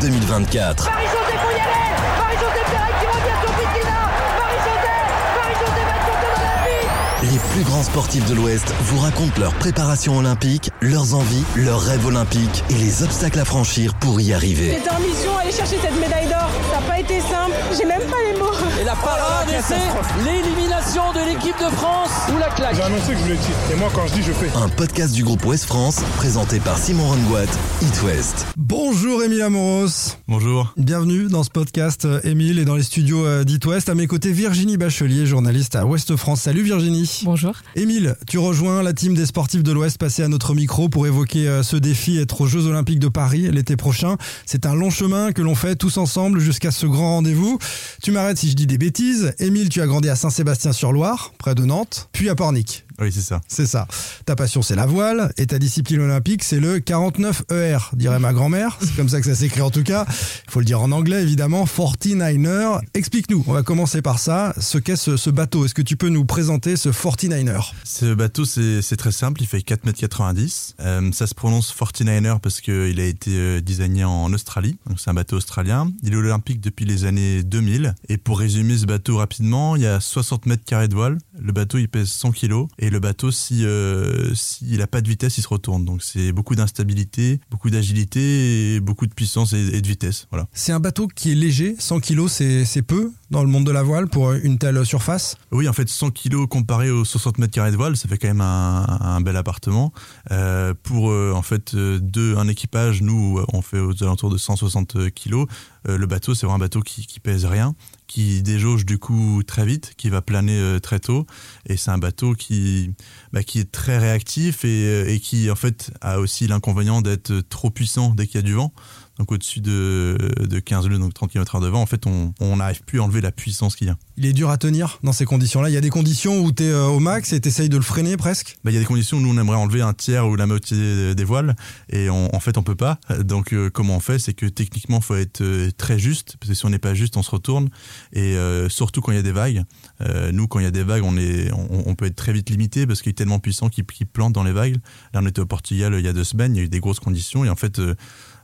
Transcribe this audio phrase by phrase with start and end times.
[0.00, 0.84] 2024.
[0.90, 3.96] Marie-Josée, faut y aller Marie-Josée Pérez qui revient sur Piscina
[4.38, 5.00] Marie-Josée
[5.36, 10.16] Marie-Josée va être championne olympique Les plus grands sportifs de l'Ouest vous racontent leur préparation
[10.16, 14.78] olympique, leurs envies, leurs rêves olympiques et les obstacles à franchir pour y arriver.
[14.78, 16.48] C'était en mission aller chercher cette médaille d'or.
[16.72, 17.52] Ça n'a pas été simple.
[17.76, 18.46] J'ai même pas les mots.
[18.80, 22.10] Et la parade, c'est l'élimination de l'équipe de France.
[22.34, 22.74] Ou la claque.
[22.74, 23.58] J'ai annoncé que je voulais le titre.
[23.72, 24.50] Et moi, quand je dis, je fais.
[24.56, 27.50] Un podcast du groupe Ouest France, présenté par Simon Rongoat,
[27.82, 28.46] It West.
[28.70, 30.16] Bonjour Émile Amoros.
[30.28, 30.72] Bonjour.
[30.76, 33.88] Bienvenue dans ce podcast euh, Émile et dans les studios euh, d'It West.
[33.88, 36.42] À mes côtés, Virginie Bachelier, journaliste à Ouest France.
[36.42, 37.22] Salut Virginie.
[37.24, 37.56] Bonjour.
[37.74, 41.48] Émile, tu rejoins la team des sportifs de l'Ouest passés à notre micro pour évoquer
[41.48, 44.16] euh, ce défi, être aux Jeux Olympiques de Paris l'été prochain.
[44.46, 47.58] C'est un long chemin que l'on fait tous ensemble jusqu'à ce grand rendez-vous.
[48.04, 49.34] Tu m'arrêtes si je dis des bêtises.
[49.40, 52.84] Émile, tu as grandi à Saint-Sébastien-sur-Loire, près de Nantes, puis à Pornic.
[53.00, 53.40] Oui, c'est ça.
[53.48, 53.86] C'est ça.
[54.26, 58.32] Ta passion, c'est la voile et ta discipline olympique, c'est le 49 ER, dirait ma
[58.32, 58.78] grand-mère.
[58.80, 60.06] C'est comme ça que ça s'écrit en tout cas.
[60.46, 61.64] Il faut le dire en anglais, évidemment.
[61.64, 62.80] 49er.
[62.94, 64.54] Explique-nous, on va commencer par ça.
[64.58, 65.64] Ce qu'est ce, ce bateau?
[65.64, 69.42] Est-ce que tu peux nous présenter ce 49er Ce bateau, c'est très simple.
[69.42, 70.86] Il fait 4,90 m.
[70.86, 74.78] Euh, ça se prononce 49er parce qu'il a été euh, designé en Australie.
[74.86, 75.90] Donc, c'est un bateau australien.
[76.02, 77.94] Il est olympique depuis les années 2000.
[78.08, 81.18] Et pour résumer ce bateau rapidement, il y a 60 mètres carrés de voile.
[81.40, 82.66] Le bateau, il pèse 100 kg.
[82.78, 85.84] Et le bateau, si euh, s'il n'a pas de vitesse, il se retourne.
[85.84, 90.26] Donc, c'est beaucoup d'instabilité, beaucoup d'agilité, et beaucoup de puissance et, et de vitesse.
[90.30, 90.46] Voilà.
[90.52, 93.82] C'est un bateau qui est léger, 100 kg, c'est peu dans le monde de la
[93.82, 95.36] voile pour une telle surface?
[95.52, 98.28] Oui, en fait, 100 kilos comparé aux 60 mètres carrés de voile, ça fait quand
[98.28, 99.92] même un, un bel appartement.
[100.30, 105.10] Euh, pour euh, en fait deux, un équipage, nous, on fait aux alentours de 160
[105.10, 105.46] kilos.
[105.88, 107.74] Euh, le bateau, c'est vraiment un bateau qui, qui pèse rien,
[108.10, 111.26] qui déjauge du coup très vite, qui va planer euh, très tôt.
[111.66, 112.92] Et c'est un bateau qui,
[113.32, 118.12] bah, est très réactif euh, et qui en fait a aussi l'inconvénient d'être trop puissant
[118.12, 118.72] dès qu'il y a du vent.
[119.20, 122.56] Donc au-dessus de, de 15 nœuds, donc 30 km/h de vent, en fait, on on
[122.56, 123.96] n'arrive plus à enlever la puissance qu'il y a.
[124.16, 125.68] Il est dur à tenir dans ces conditions-là.
[125.68, 127.82] Il y a des conditions où tu es au max et tu essayes de le
[127.82, 128.56] freiner presque?
[128.64, 130.46] Bah, il y a des conditions où nous on aimerait enlever un tiers ou la
[130.46, 131.54] moitié des voiles
[131.90, 132.98] et on- en fait on peut pas.
[133.22, 134.18] Donc euh, comment on fait?
[134.18, 137.18] C'est que techniquement faut être euh, très juste parce que si on n'est pas juste
[137.18, 137.68] on se retourne
[138.14, 139.64] et euh, surtout quand il y a des vagues.
[140.00, 142.32] Euh, nous quand il y a des vagues on est on, on peut être très
[142.32, 144.76] vite limité parce qu'il est tellement puissant qu'il qu'il plante dans les vagues.
[145.12, 146.68] Là on était au Portugal euh, il y a deux semaines, il y a eu
[146.70, 147.94] des grosses conditions et en fait euh,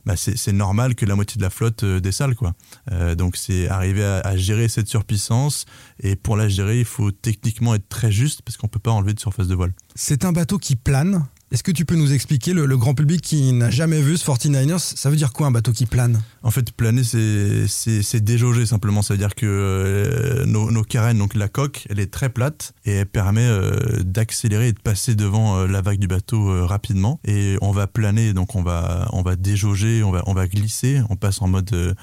[0.07, 2.53] bah, c'est normal que la moitié de la flotte euh, dessale quoi.
[2.93, 5.65] Euh, donc c'est arriver à, à gérer cette surpuissance
[5.99, 9.13] et pour la gérer il faut techniquement être très juste parce qu'on peut pas enlever
[9.13, 9.73] de surface de voile.
[9.95, 11.25] C'est un bateau qui plane.
[11.49, 14.29] Est-ce que tu peux nous expliquer, le, le grand public qui n'a jamais vu ce
[14.29, 16.21] 49ers, ça veut dire quoi un bateau qui plane?
[16.43, 19.01] En fait, planer, c'est déjauger simplement.
[19.01, 22.73] Ça veut dire que euh, nos, nos carènes, donc la coque, elle est très plate
[22.83, 27.21] et elle permet euh, d'accélérer et de passer devant euh, la vague du bateau rapidement.
[27.23, 31.01] Et on va planer, donc on va on va déjauger, on va on va glisser,
[31.09, 31.95] on passe en mode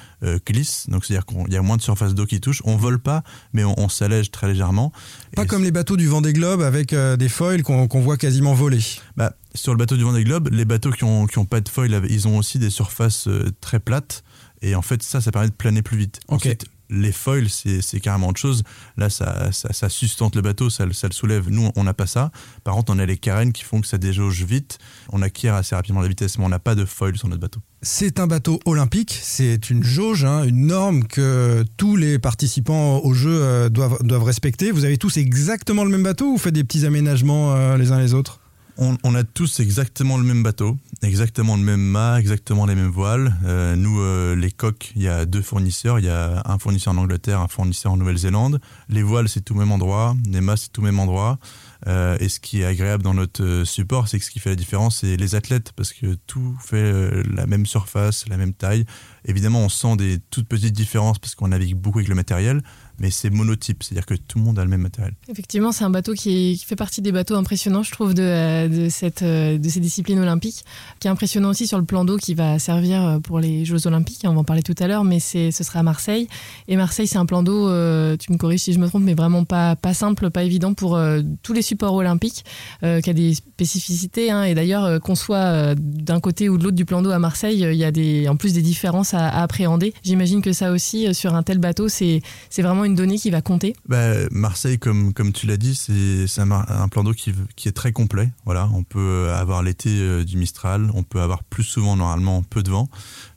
[0.47, 0.87] glisse.
[0.88, 2.62] Donc c'est à dire qu'il y a moins de surface d'eau qui touche.
[2.65, 3.22] On vole pas,
[3.53, 4.91] mais on, on s'allège très légèrement.
[5.37, 8.54] Pas Et comme les bateaux du Vendée Globe avec des foils qu'on qu'on voit quasiment
[8.54, 8.81] voler.
[9.16, 11.69] Bah, sur le bateau du Vendée Globe, les bateaux qui ont, qui ont pas de
[11.69, 14.25] foil, ils ont aussi des surfaces euh, très plates.
[14.62, 16.21] Et en fait, ça, ça permet de planer plus vite.
[16.28, 18.62] Ensuite, les foils, c'est carrément autre chose.
[18.97, 21.49] Là, ça, ça, ça sustente le bateau, ça, le- ça le soulève.
[21.50, 22.31] Nous, on n'a pas ça.
[22.62, 24.78] Par contre, on a les carènes qui font que ça déjauge vite.
[25.12, 27.61] On acquiert assez rapidement la vitesse, mais on n'a pas de foil sur notre bateau.
[27.83, 33.12] C'est un bateau olympique, c'est une jauge, hein, une norme que tous les participants au
[33.12, 34.71] jeu euh, doivent, doivent respecter.
[34.71, 37.93] Vous avez tous exactement le même bateau ou vous faites des petits aménagements euh, les
[37.93, 38.41] uns les autres?
[38.76, 43.36] On, a tous exactement le même bateau, exactement le même mât, exactement les mêmes voiles.
[43.44, 46.00] Euh, nous, euh, les coques, il y a deux fournisseurs.
[46.00, 48.60] Il y a un fournisseur en Angleterre, un fournisseur en Nouvelle-Zélande.
[48.88, 50.16] Les voiles, c'est tout au même endroit.
[50.28, 51.38] Les mâts, c'est tout même endroit.
[51.86, 54.56] Euh, et ce qui est agréable dans notre support, c'est que ce qui fait la
[54.56, 58.86] différence, c'est les athlètes, parce que tout fait la même surface, la même taille.
[59.24, 62.62] Évidemment, on sent des toutes petites différences parce qu'on navigue beaucoup avec le matériel,
[62.99, 65.15] mais c'est monotype, c'est-à-dire que tout le monde a le même matériel.
[65.28, 69.22] Effectivement, c'est un bateau qui, fait partie des bateaux impressionnants, je trouve, de, euh, cette,
[69.22, 70.65] euh, de ces disciplines olympiques,
[71.01, 73.86] qui est impressionnant aussi sur le plan d'eau qui va servir euh, pour les Jeux
[73.86, 74.21] olympiques.
[74.24, 76.28] On va en parler tout à l'heure, mais ce sera à Marseille.
[76.68, 77.68] Et Marseille, c'est un plan d'eau,
[78.16, 80.98] tu me corriges si je me trompe, mais vraiment pas, pas simple, pas évident pour
[81.42, 82.45] tous les supports olympiques,
[82.80, 84.30] qui a des spécificités.
[84.30, 84.45] hein.
[84.45, 87.77] et d'ailleurs, qu'on soit d'un côté ou de l'autre du plan d'eau à Marseille, il
[87.77, 89.95] y a des, en plus des différences à, à appréhender.
[90.03, 93.75] J'imagine que ça aussi, sur un tel bateau, c'est, c'est une donnée qui va compter.
[93.89, 97.72] Bah, Marseille, comme, comme tu l'as dit, c'est un, un plan d'eau qui, qui est
[97.72, 98.33] très complet.
[98.45, 102.63] Voilà, on peut avoir l'été euh, du Mistral, on peut avoir plus souvent normalement peu
[102.63, 102.89] de vent.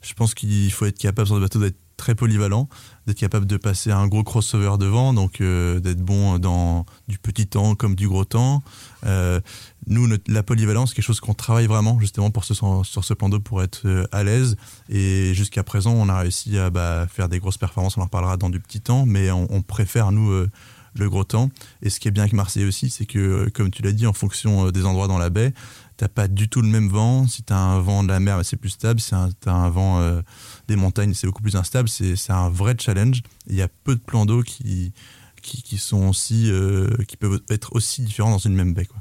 [0.02, 2.68] Je pense qu'il faut être capable sur le bateau d'être très polyvalent,
[3.08, 7.46] d'être capable de passer un gros crossover devant, donc euh, d'être bon dans du petit
[7.46, 8.62] temps comme du gros temps.
[9.06, 9.40] Euh,
[9.86, 13.40] nous, la polyvalence, quelque chose qu'on travaille vraiment justement pour ce, sur ce plan d'eau
[13.40, 14.56] pour être euh, à l'aise.
[14.90, 17.96] Et jusqu'à présent, on a réussi à bah, faire des grosses performances.
[17.96, 20.46] On en reparlera dans du petit temps, mais on, préfère nous
[20.94, 21.48] le gros temps.
[21.80, 24.12] Et ce qui est bien avec Marseille aussi, c'est que, comme tu l'as dit, en
[24.12, 25.54] fonction des endroits dans la baie,
[25.96, 27.26] t'as pas du tout le même vent.
[27.26, 29.00] Si tu as un vent de la mer, bah, c'est plus stable.
[29.00, 30.22] Si tu as un vent
[30.68, 31.88] des montagnes, c'est beaucoup plus instable.
[31.88, 33.22] C'est un vrai challenge.
[33.48, 34.92] Il y a peu de plans d'eau qui,
[35.42, 38.84] qui, sont aussi, euh, qui peuvent être aussi différents dans une même baie.
[38.84, 38.98] Quoi.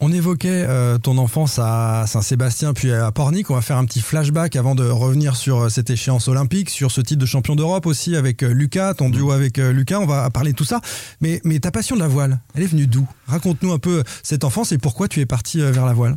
[0.00, 3.50] On évoquait euh, ton enfance à Saint-Sébastien puis à Pornic.
[3.50, 7.00] On va faire un petit flashback avant de revenir sur cette échéance olympique, sur ce
[7.00, 10.00] titre de champion d'Europe aussi avec Lucas, ton duo avec Lucas.
[10.00, 10.80] On va parler de tout ça.
[11.20, 13.06] Mais, mais ta passion de la voile, elle est venue d'où?
[13.28, 16.16] Raconte-nous un peu cette enfance et pourquoi tu es parti vers la voile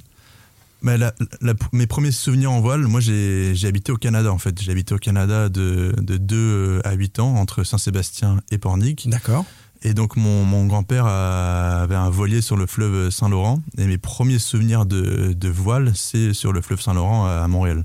[1.73, 4.61] mes premiers souvenirs en voile, moi j'ai habité au Canada en fait.
[4.61, 9.09] J'ai habité au Canada de, de 2 à 8 ans, entre Saint-Sébastien et Pornic.
[9.09, 9.45] D'accord.
[9.81, 13.61] Et donc mon, mon grand-père avait un voilier sur le fleuve Saint-Laurent.
[13.77, 17.83] Et mes premiers souvenirs de, de voile, c'est sur le fleuve Saint-Laurent à Montréal.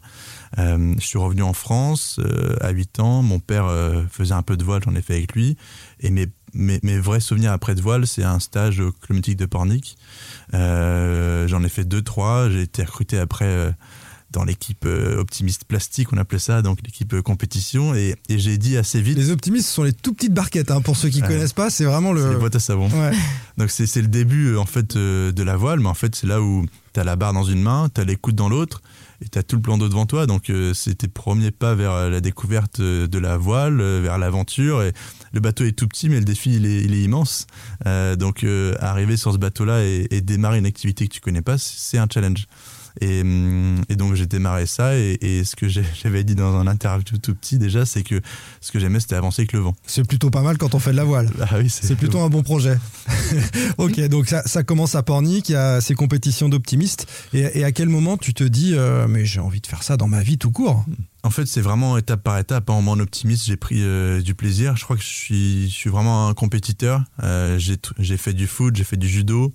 [0.59, 3.23] Euh, je suis revenu en France euh, à 8 ans.
[3.23, 5.57] Mon père euh, faisait un peu de voile, j'en ai fait avec lui.
[6.01, 9.47] Et mes, mes, mes vrais souvenirs après de voile, c'est un stage au Club de
[9.47, 9.97] Pornic.
[10.53, 12.51] J'en ai fait deux, trois.
[12.51, 13.75] J'ai été recruté après
[14.31, 17.95] dans l'équipe optimiste plastique, on appelait ça, donc l'équipe compétition.
[17.95, 19.19] Et, et j'ai dit assez vite.
[19.19, 21.85] Les optimistes sont les tout petites barquettes, hein, pour ceux qui ne connaissent pas, c'est
[21.85, 22.31] vraiment le.
[22.31, 22.89] les boîtes à savon.
[22.91, 23.11] Ouais.
[23.59, 26.65] donc c'est le début en fait de la voile, mais en fait c'est là où
[26.95, 28.83] tu as la barre dans une main, tu as les coudes dans l'autre
[29.23, 30.27] et tu as tout le plan d'eau devant toi.
[30.27, 34.19] Donc, euh, c'est tes premiers pas vers euh, la découverte euh, de la voile, vers
[34.19, 34.83] l'aventure.
[34.83, 34.93] Et
[35.33, 37.47] le bateau est tout petit, mais le défi, il est, il est immense.
[37.85, 38.45] donc,
[38.81, 42.07] arriver sur ce bateau-là et, et, démarrer une activité que tu connais pas, c'est un
[42.13, 42.47] challenge.
[43.03, 45.67] Hum, et, donc j'ai démarré ça et, ce que
[46.03, 48.21] j'avais dit dans un interview tout petit déjà, c'est que
[48.61, 49.75] ce que j'aimais c'était avancer avec le vent.
[49.87, 51.31] C'est plutôt pas mal quand on fait de la voile.
[51.41, 52.79] Ah oui, c'est plutôt un bon projet.
[53.79, 57.07] ok, donc ça, commence à Pornic, il y a ces compétitions d'optimistes.
[57.33, 60.09] Et, à quel moment tu te dis, euh, mais j'ai envie de faire ça dans
[60.09, 60.85] ma vie tout court?
[61.23, 62.71] En fait, c'est vraiment étape par étape.
[62.71, 64.77] En mon optimiste, j'ai pris euh, du plaisir.
[64.77, 67.03] Je crois que je suis, je suis vraiment un compétiteur.
[67.23, 69.53] Euh, j'ai fait du foot, j'ai fait du judo.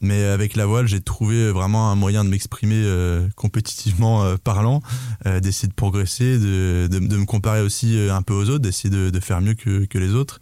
[0.00, 4.80] Mais avec la voile, j'ai trouvé vraiment un moyen de m'exprimer euh, compétitivement euh, parlant,
[5.26, 8.90] euh, d'essayer de progresser, de, de, de, me comparer aussi un peu aux autres, d'essayer
[8.90, 10.40] de, de, faire mieux que, que les autres.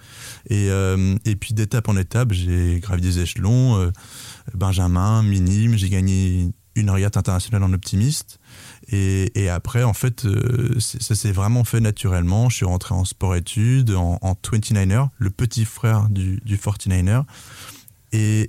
[0.50, 0.68] Et,
[1.24, 3.90] et puis d'étape en étape, j'ai gravi des échelons,
[4.54, 8.38] Benjamin, minime, j'ai gagné une régate internationale en optimiste.
[8.88, 10.26] Et, et après, en fait,
[10.78, 12.48] ça s'est vraiment fait naturellement.
[12.48, 17.24] Je suis rentré en sport-études, en, en 29er, le petit frère du, du 49er.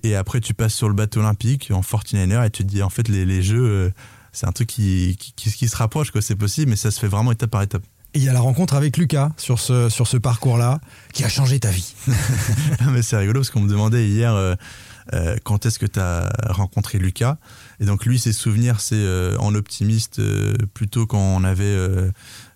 [0.03, 2.89] Et, après, tu passes sur le bateau olympique en 49er et tu te dis, en
[2.89, 3.89] fait, les, jeux, euh,
[4.31, 6.21] c'est un truc qui, qui, se rapproche, quoi.
[6.21, 7.83] C'est possible, mais ça se fait vraiment étape par étape.
[8.13, 10.79] Et il y a la rencontre avec Lucas sur ce, sur ce parcours-là
[11.13, 11.93] qui a changé ta vie.
[12.91, 14.55] mais c'est rigolo parce qu'on me demandait hier euh,
[15.13, 17.37] euh, quand est-ce que tu as rencontré Lucas?
[17.81, 20.21] Et donc lui, ses souvenirs, c'est en optimiste
[20.73, 21.75] plutôt quand on avait...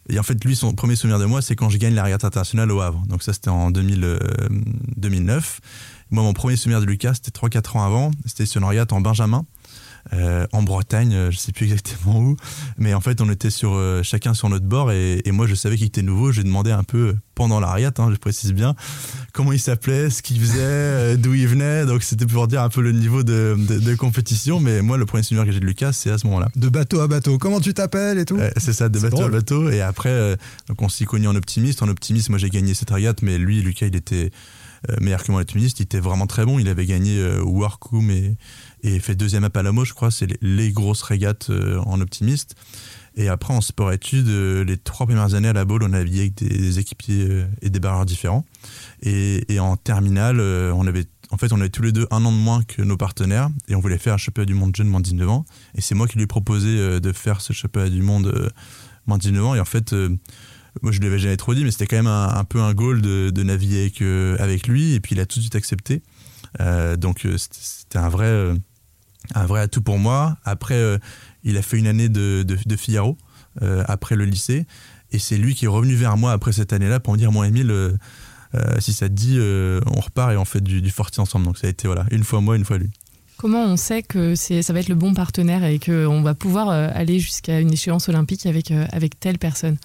[0.08, 2.24] et en fait, lui, son premier souvenir de moi, c'est quand je gagne la régate
[2.24, 3.04] internationale au Havre.
[3.08, 4.20] Donc ça, c'était en 2000,
[4.96, 5.60] 2009.
[6.12, 8.12] Moi, mon premier souvenir de Lucas, c'était 3-4 ans avant.
[8.26, 9.46] C'était sur une en Benjamin.
[10.14, 12.38] Euh, en Bretagne, euh, je sais plus exactement où,
[12.78, 15.78] mais en fait on était sur euh, chacun sur notre bord et, moi je savais
[15.78, 16.32] qu'il était nouveau.
[16.32, 18.76] J'ai demandé un peu pendant l'ariat, hein, je précise bien,
[19.32, 21.86] comment il s'appelait, ce qu'il faisait, d'où il venait.
[21.86, 24.60] Donc c'était pour dire un peu le niveau de, de, compétition.
[24.60, 26.50] Mais moi le premier souvenir que j'ai de Lucas, c'est à ce moment-là.
[26.56, 27.38] De bateau à bateau.
[27.38, 29.70] Comment tu t'appelles et tout C'est ça, de bateau à bateau.
[29.70, 30.36] Et après,
[30.68, 31.84] donc on s'y connaît en optimiste.
[31.84, 34.32] En optimiste, moi j'ai gagné cette ariat, mais lui, Lucas, il était
[35.00, 36.60] meilleur que moi optimiste, il était vraiment très bon.
[36.60, 38.38] Il avait gagné euh, Warcom et,
[38.84, 40.12] et fait deuxième à Palamo, je crois.
[40.12, 42.56] C'est les, grosses régates euh, en optimiste.
[43.16, 46.80] Et après, en sport-études, les trois premières années à la boule, on avait avec des,
[46.80, 48.46] équipiers et des barreurs différents.
[49.04, 52.38] Et, en terminale, on avait, en fait, on avait tous les deux un an de
[52.38, 55.06] moins que nos partenaires et on voulait faire un championnat du monde jeune moins de
[55.06, 55.46] 19 ans.
[55.76, 58.50] Et c'est moi qui lui ai proposé de faire ce championnat du monde
[59.08, 59.56] moins de 19 ans.
[59.56, 59.94] Et en fait,
[60.82, 63.44] moi je l'avais jamais trop dit, mais c'était quand même un, peu un goal de,
[63.44, 66.02] naviguer avec, euh, avec, lui, et puis il a tout de suite accepté.
[66.60, 68.54] Euh, donc euh, c'était un vrai,
[69.36, 70.38] un vrai atout pour moi.
[70.44, 70.82] Après,
[71.44, 73.18] il a fait une année de, de, Figaro,
[73.86, 74.66] après le lycée,
[75.12, 77.48] et c'est lui qui est revenu vers moi après cette année-là pour me dire, moi
[77.48, 77.98] Emile,
[78.80, 81.46] si ça te dit, on repart et on fait du, du forti ensemble.
[81.46, 82.90] Donc ça a été voilà, une fois moi, une fois lui.
[83.38, 87.20] Comment on sait que ça va être le bon partenaire et qu'on va pouvoir aller
[87.20, 89.78] jusqu'à une échéance olympique avec, avec telle personne?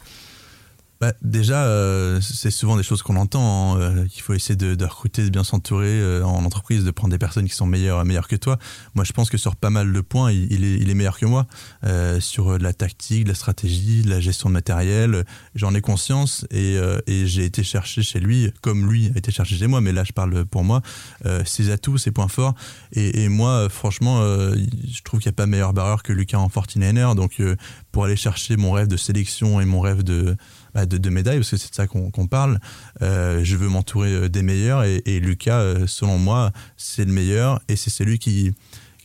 [1.00, 3.74] Bah, déjà, euh, c'est souvent des choses qu'on entend.
[3.74, 7.12] hein, euh, qu'il faut essayer de, recruter, de bien s'entourer euh, en entreprise, de prendre
[7.12, 8.58] des personnes qui sont meilleures, meilleures que toi.
[8.94, 11.26] Moi, je pense que sur pas mal de points, il, est, il est meilleur que
[11.26, 11.46] moi.
[12.20, 15.24] Sur de la tactique, de la stratégie, de la gestion de matériel,
[15.54, 16.76] j'en ai conscience et,
[17.06, 19.80] et j'ai été chercher chez lui, comme lui a été cherché chez moi.
[19.80, 20.82] Mais là, je parle pour moi.
[21.44, 22.54] Ses atouts, ses points forts.
[22.92, 26.48] Et, et moi, franchement, je trouve qu'il n'y a pas meilleur barreur que Lucas en
[26.48, 27.14] 49er.
[27.14, 27.40] Donc,
[27.92, 30.36] pour aller chercher mon rêve de sélection et mon rêve de
[30.76, 32.61] bah, de, médailles, parce que c'est de ça qu'on parle.
[33.00, 37.62] Euh, je veux m'entourer euh, des meilleurs et, Lucas, euh, selon moi, c'est le meilleur
[37.68, 38.52] et c'est celui qui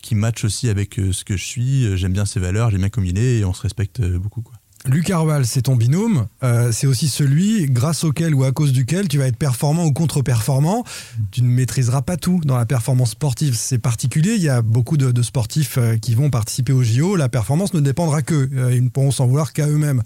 [0.01, 1.97] qui match aussi avec ce que je suis.
[1.97, 4.41] J'aime bien ses valeurs, j'aime bien comme il est et on se respecte beaucoup.
[4.41, 4.55] Quoi.
[4.87, 6.25] Lucas Arval, c'est ton binôme.
[6.71, 10.83] C'est aussi celui grâce auquel ou à cause duquel tu vas être performant ou contre-performant.
[11.29, 13.53] Tu ne maîtriseras pas tout dans la performance sportive.
[13.55, 14.33] C'est particulier.
[14.33, 17.15] Il y a beaucoup de, sportifs qui vont participer au JO.
[17.15, 18.49] La performance ne dépendra qu'eux.
[18.71, 20.01] Ils ne pourront s'en vouloir qu'à eux-mêmes.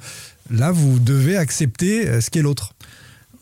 [0.49, 2.73] Là, vous devez accepter euh, ce qu'est l'autre.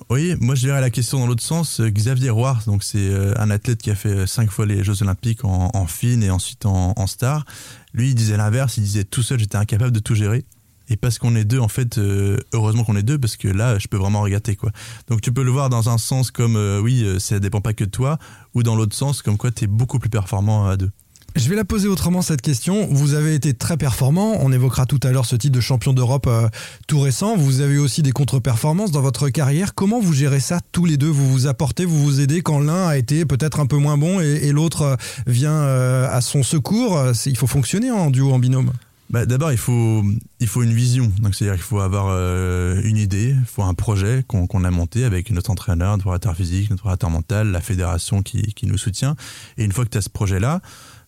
[0.10, 1.79] Oui, moi je verrais la question dans l'autre sens.
[1.79, 5.01] Euh, Xavier Roy, donc c'est euh, un athlète qui a fait cinq fois les Jeux
[5.01, 7.45] Olympiques en, en fine et ensuite en, star.
[7.93, 8.77] Lui, il disait l'inverse.
[8.77, 10.45] Il disait tout seul, j'étais incapable de tout gérer.
[10.89, 11.98] Et parce qu'on est deux, en fait,
[12.53, 14.72] heureusement qu'on est deux, parce que là, je peux vraiment regatter, quoi.
[15.07, 17.89] Donc tu peux le voir dans un sens comme, oui, ça dépend pas que de
[17.89, 18.19] toi,
[18.53, 20.91] ou dans l'autre sens comme quoi tu es beaucoup plus performant à deux.
[21.36, 22.88] Je vais la poser autrement cette question.
[22.92, 24.38] Vous avez été très performant.
[24.42, 26.48] On évoquera tout à l'heure ce titre de champion d'Europe euh,
[26.88, 27.36] tout récent.
[27.36, 29.74] Vous avez eu aussi des contre-performances dans votre carrière.
[29.74, 31.08] Comment vous gérez ça tous les deux?
[31.08, 34.20] Vous vous apportez, vous vous aidez quand l'un a été peut-être un peu moins bon
[34.20, 37.02] et, l'autre euh, vient euh, à son secours?
[37.25, 38.72] Il faut fonctionner en duo, en binôme.
[39.10, 40.04] Bah, D'abord, il faut,
[40.40, 41.12] il faut une vision.
[41.32, 42.10] C'est-à-dire qu'il faut avoir
[42.84, 46.70] une idée, il faut un projet qu'on a monté avec notre entraîneur, notre préparateur physique,
[46.70, 49.16] notre préparateur mental, la fédération qui nous soutient.
[49.58, 50.62] Et une fois que tu as ce projet-là,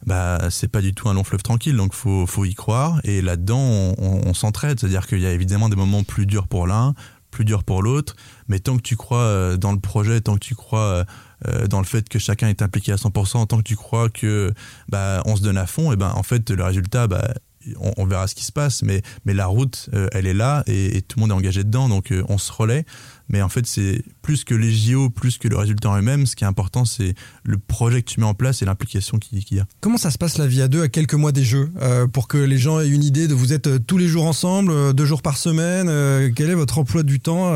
[0.05, 1.75] bah, c'est pas du tout un long fleuve tranquille.
[1.75, 2.99] Donc, faut, faut y croire.
[3.03, 4.79] Et là-dedans, on, s'entraide.
[4.79, 6.93] C'est-à-dire qu'il y a évidemment des moments plus durs pour l'un,
[7.31, 8.15] plus durs pour l'autre.
[8.47, 11.03] Mais tant que tu crois euh, dans le projet, tant que tu crois euh,
[11.47, 14.53] euh, dans le fait que chacun est impliqué à 100%, tant que tu crois que
[14.89, 17.33] bah, on se donne à fond, et ben en fait le résultat, bah,
[17.79, 20.63] on, on verra ce qui se passe, mais, mais la route, euh, elle est là
[20.67, 22.85] et, et tout le monde est engagé dedans, donc euh, on se relaie.
[23.27, 26.35] Mais en fait, c'est plus que les JO, plus que le résultat en eux-mêmes, ce
[26.35, 29.59] qui est important, c'est le projet que tu mets en place et l'implication qu'il y
[29.59, 29.65] a.
[29.81, 32.27] Comment ça se passe la vie à deux à quelques mois des Jeux Euh, Pour
[32.27, 35.23] que les gens aient une idée de vous êtes tous les jours ensemble, deux jours
[35.23, 35.87] par semaine.
[36.35, 37.51] quel est votre emploi du temps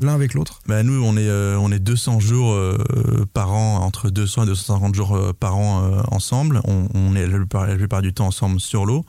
[0.00, 0.60] l'un avec l'autre?
[0.66, 2.58] Bah, nous, on est, on est 200 jours
[3.32, 6.60] par an, entre 200 et 250 jours par an ensemble.
[6.64, 9.04] On, on est la plupart, la plupart du temps ensemble sur l'eau.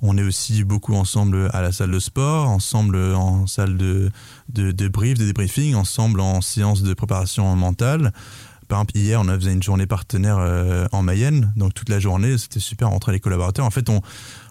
[0.00, 4.10] On est aussi beaucoup ensemble à la salle de sport, ensemble en salle de,
[4.48, 8.12] de, de brief, de débriefing, ensemble en séance de préparation mentale.
[8.68, 12.38] Par exemple, hier, on a une journée partenaire euh, en Mayenne, donc toute la journée,
[12.38, 13.66] c'était super entre les collaborateurs.
[13.66, 14.00] En fait, on,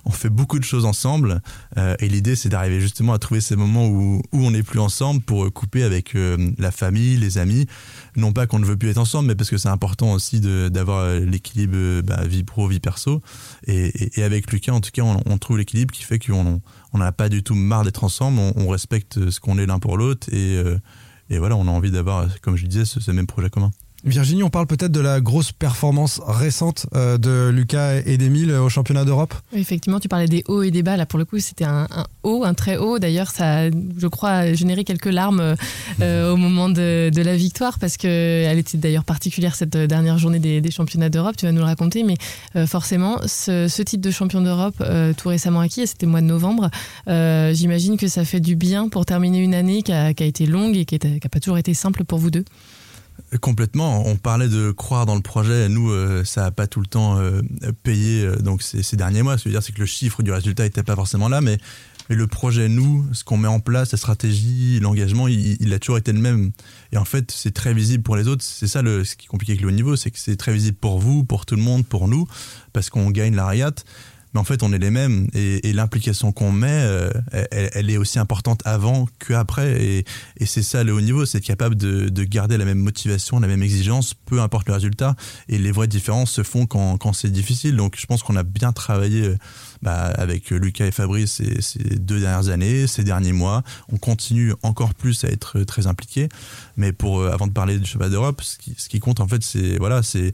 [0.05, 1.41] on fait beaucoup de choses ensemble,
[1.77, 4.79] euh, et l'idée, c'est d'arriver justement à trouver ces moments où, où on n'est plus
[4.79, 7.67] ensemble pour euh, couper avec euh, la famille, les amis.
[8.15, 11.19] Non pas qu'on ne veut plus être ensemble, mais parce que c'est important aussi d'avoir
[11.19, 13.21] l'équilibre bah, vie pro, vie perso.
[13.67, 16.61] Et, et- avec Lucas, en tout cas, on, trouve l'équilibre qui fait qu'on
[16.93, 19.97] on n'a pas du tout marre d'être ensemble, on, respecte ce qu'on est l'un pour
[19.97, 20.61] l'autre, et,
[21.29, 23.71] et voilà, on a envie d'avoir, comme je disais, ce même projet commun.
[24.03, 28.67] Virginie, on parle peut-être de la grosse performance récente euh, de Lucas et d'Emile au
[28.67, 29.35] championnat d'Europe.
[29.53, 30.97] Effectivement, tu parlais des hauts et des bas.
[30.97, 32.97] Là, pour le coup, c'était un, un haut, un très haut.
[32.97, 35.55] D'ailleurs, ça, je crois, a généré quelques larmes
[36.01, 40.17] euh, au moment de, de la victoire parce que elle était d'ailleurs particulière cette dernière
[40.17, 41.37] journée des, des championnats d'Europe.
[41.37, 42.17] Tu vas nous le raconter, mais
[42.55, 46.11] euh, forcément, ce, ce titre de champion d'Europe euh, tout récemment acquis, et c'était le
[46.11, 46.71] mois de novembre.
[47.07, 50.45] J'imagine que ça fait du bien pour terminer une année qui a, qui a été
[50.47, 52.45] longue et qui n'a pas toujours été simple pour vous deux.
[53.39, 54.05] Complètement.
[54.07, 55.69] On parlait de croire dans le projet.
[55.69, 57.41] Nous, euh, ça n'a pas tout le temps euh,
[57.81, 59.37] payé euh, donc ces, derniers mois.
[59.37, 61.39] Ce que je veux dire, c'est que le chiffre du résultat n'était pas forcément là,
[61.39, 61.57] mais,
[62.09, 66.11] le projet, nous, ce qu'on met en place, la stratégie, l'engagement, il, a toujours été
[66.11, 66.51] le même.
[66.91, 68.43] Et en fait, c'est très visible pour les autres.
[68.43, 70.51] C'est ça le, ce qui est compliqué avec le haut niveau, c'est que c'est très
[70.51, 72.27] visible pour vous, pour tout le monde, pour nous,
[72.73, 73.85] parce qu'on gagne la régate.
[74.33, 77.09] Mais en fait, on est les mêmes et, l'implication qu'on met, euh,
[77.51, 79.83] elle, est aussi importante avant qu'après.
[79.83, 80.05] Et,
[80.45, 83.47] c'est ça le haut niveau, c'est être capable de, de garder la même motivation, la
[83.47, 85.15] même exigence, peu importe le résultat.
[85.47, 87.75] Et les vraies différences se font quand, c'est difficile.
[87.75, 89.37] Donc je pense qu'on a bien travaillé euh,
[89.81, 93.63] bah, avec Lucas et Fabrice ces, deux dernières années, ces derniers mois.
[93.91, 96.29] On continue encore plus à être très impliqués.
[96.77, 98.57] Mais pour euh, avant de parler du cheval d'Europe, ce
[98.89, 100.33] qui, compte en fait, c'est voilà, c'est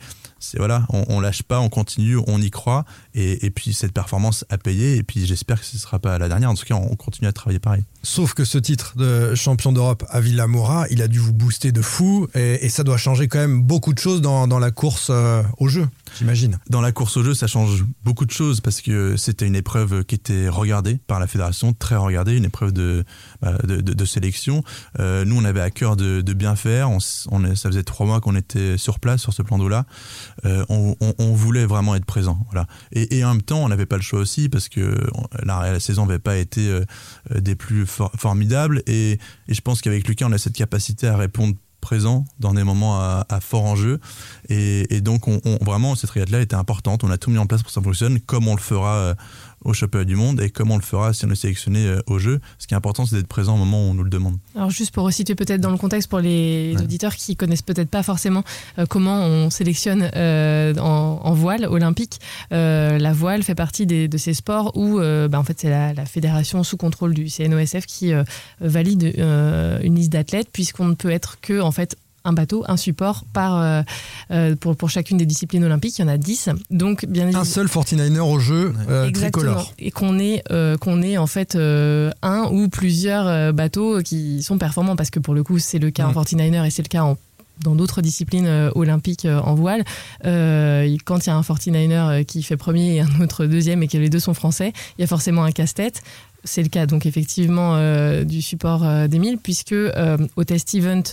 [0.57, 2.85] voilà, on, on, lâche pas, on continue, on y croit.
[3.15, 4.95] Et, et, puis cette performance a payé.
[4.95, 6.49] Et puis j'espère que ce sera pas la dernière.
[6.49, 7.83] En tout cas, on continue à travailler pareil.
[8.03, 11.81] Sauf que ce titre de champion d'Europe à Villamora, il a dû vous booster de
[11.81, 12.27] fou.
[12.35, 15.43] Et, et, ça doit changer quand même beaucoup de choses dans, dans la course euh,
[15.57, 16.59] au jeu, j'imagine.
[16.69, 20.03] Dans la course au jeu, ça change beaucoup de choses parce que c'était une épreuve
[20.05, 23.03] qui était regardée par la fédération, très regardée, une épreuve de,
[23.41, 24.63] bah, de, de, de, sélection.
[24.99, 26.89] Euh, nous, on avait à cœur de, de bien faire.
[26.89, 26.99] On,
[27.31, 29.85] on, ça faisait trois mois qu'on était sur place sur ce plan d'eau-là.
[30.45, 32.39] Euh, on, on, on, voulait vraiment être présent.
[32.51, 32.67] Voilà.
[32.91, 34.95] Et, et en même temps, on n'avait pas le choix aussi parce que
[35.43, 36.83] la, saison n'avait pas été euh,
[37.39, 38.83] des plus for formidables.
[38.87, 42.99] Et, je pense qu'avec Lucas, on a cette capacité à répondre présent dans des moments
[42.99, 43.99] à, fort enjeu.
[44.49, 47.03] Et, donc, on, on, vraiment, cette triade-là était importante.
[47.03, 49.15] On a tout mis en place pour que ça fonctionne, comme on le fera euh,
[49.63, 52.19] au championnat du monde et comme on le fera si on est sélectionné euh, au
[52.19, 52.39] jeu.
[52.57, 54.37] Ce qui est important, c'est d'être présent au moment où on nous le demande.
[54.55, 56.81] Alors juste pour resituer peut-être dans le contexte pour les ouais.
[56.81, 58.43] auditeurs qui connaissent peut-être pas forcément
[58.77, 62.19] euh, comment on sélectionne euh, en, en, voile olympique.
[62.51, 65.93] Euh, la voile fait partie des, de ces sports où bah, en fait c'est la,
[65.93, 68.11] la, fédération sous contrôle du CNOSF qui
[68.59, 69.13] valide
[69.83, 73.57] une liste d'athlètes puisqu'on ne peut être que en fait un bateau, un support par,
[73.57, 73.81] euh,
[74.31, 75.97] euh, pour, pour chacune des disciplines olympiques.
[75.97, 76.49] Il y en a 10.
[76.69, 79.73] Donc, bien un seul 49er au jeu euh, tricolore.
[79.79, 84.95] Et qu'on ait, euh, qu'on ait en fait un ou plusieurs bateaux qui sont performants
[84.95, 86.17] parce que pour le coup, c'est le cas mmh.
[86.17, 87.17] en 49er et c'est le cas en
[87.63, 89.83] dans d'autres disciplines olympiques en voile,
[90.25, 93.87] euh, quand il y a un 49er qui fait premier et un autre deuxième et
[93.87, 96.01] que les deux sont français, il y a forcément un casse-tête.
[96.47, 101.03] C'est le cas donc effectivement euh, du support euh, d'Emile puisque euh, au test event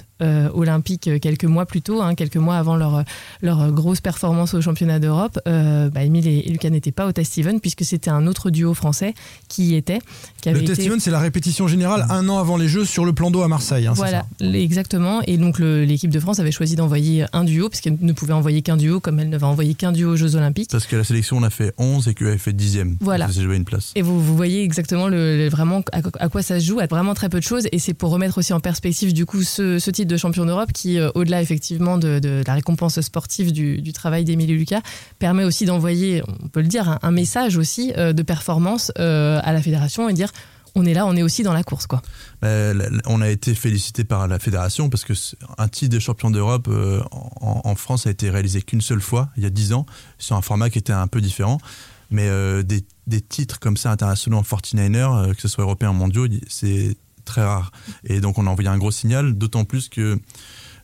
[0.55, 3.05] olympique quelques mois plus tôt, hein, quelques mois avant leur,
[3.43, 7.59] leur grosse performance au championnat d'Europe, bah, Emile et, Lucas n'étaient pas au test event
[7.59, 9.13] puisque c'était un autre duo français
[9.49, 9.99] qui y était.
[10.41, 10.89] Qui avait le test été...
[10.89, 13.49] event c'est la répétition générale un an avant les Jeux sur le plan d'eau à
[13.49, 13.87] Marseille.
[13.87, 15.21] Hein, voilà, exactement.
[15.27, 18.79] Et donc l'équipe de France avait choisi d'envoyer un duo puisqu'elle ne pouvait envoyer qu'un
[18.79, 20.71] duo comme elle ne va envoyer qu'un duo aux Jeux Olympiques.
[20.71, 22.97] Parce que la sélection on a fait 11 et qu'elle avait fait 10e.
[23.01, 23.29] Voilà.
[23.37, 23.93] Une place.
[23.95, 27.29] Et vous, vous voyez exactement le, vraiment à, quoi ça se joue, à vraiment très
[27.29, 27.67] peu de choses.
[27.73, 30.73] Et c'est pour remettre aussi en perspective du coup ce, ce titre de champion d'Europe
[30.73, 34.81] qui, euh, au-delà effectivement de, la récompense sportive du, travail d'Émilie Lucas,
[35.19, 39.53] permet aussi d'envoyer, on peut le dire, un, message aussi euh, de performance euh, à
[39.53, 40.31] la fédération et dire
[40.75, 41.87] on est là, on est aussi dans la course.
[41.87, 42.03] quoi.
[42.43, 45.13] on a été félicité par la fédération parce que
[45.57, 46.69] un titre de champion d'Europe
[47.41, 49.87] en, France a été réalisé qu'une seule fois, il y a dix ans,
[50.19, 51.59] sur un format qui était un peu différent.
[52.11, 52.29] Mais
[52.65, 56.27] des, des, titres comme ça internationaux en 49er, euh, que ce soit européen ou mondiaux,
[56.49, 57.71] c'est très rare.
[58.05, 60.19] Et donc on a envoyé un gros signal, d'autant plus que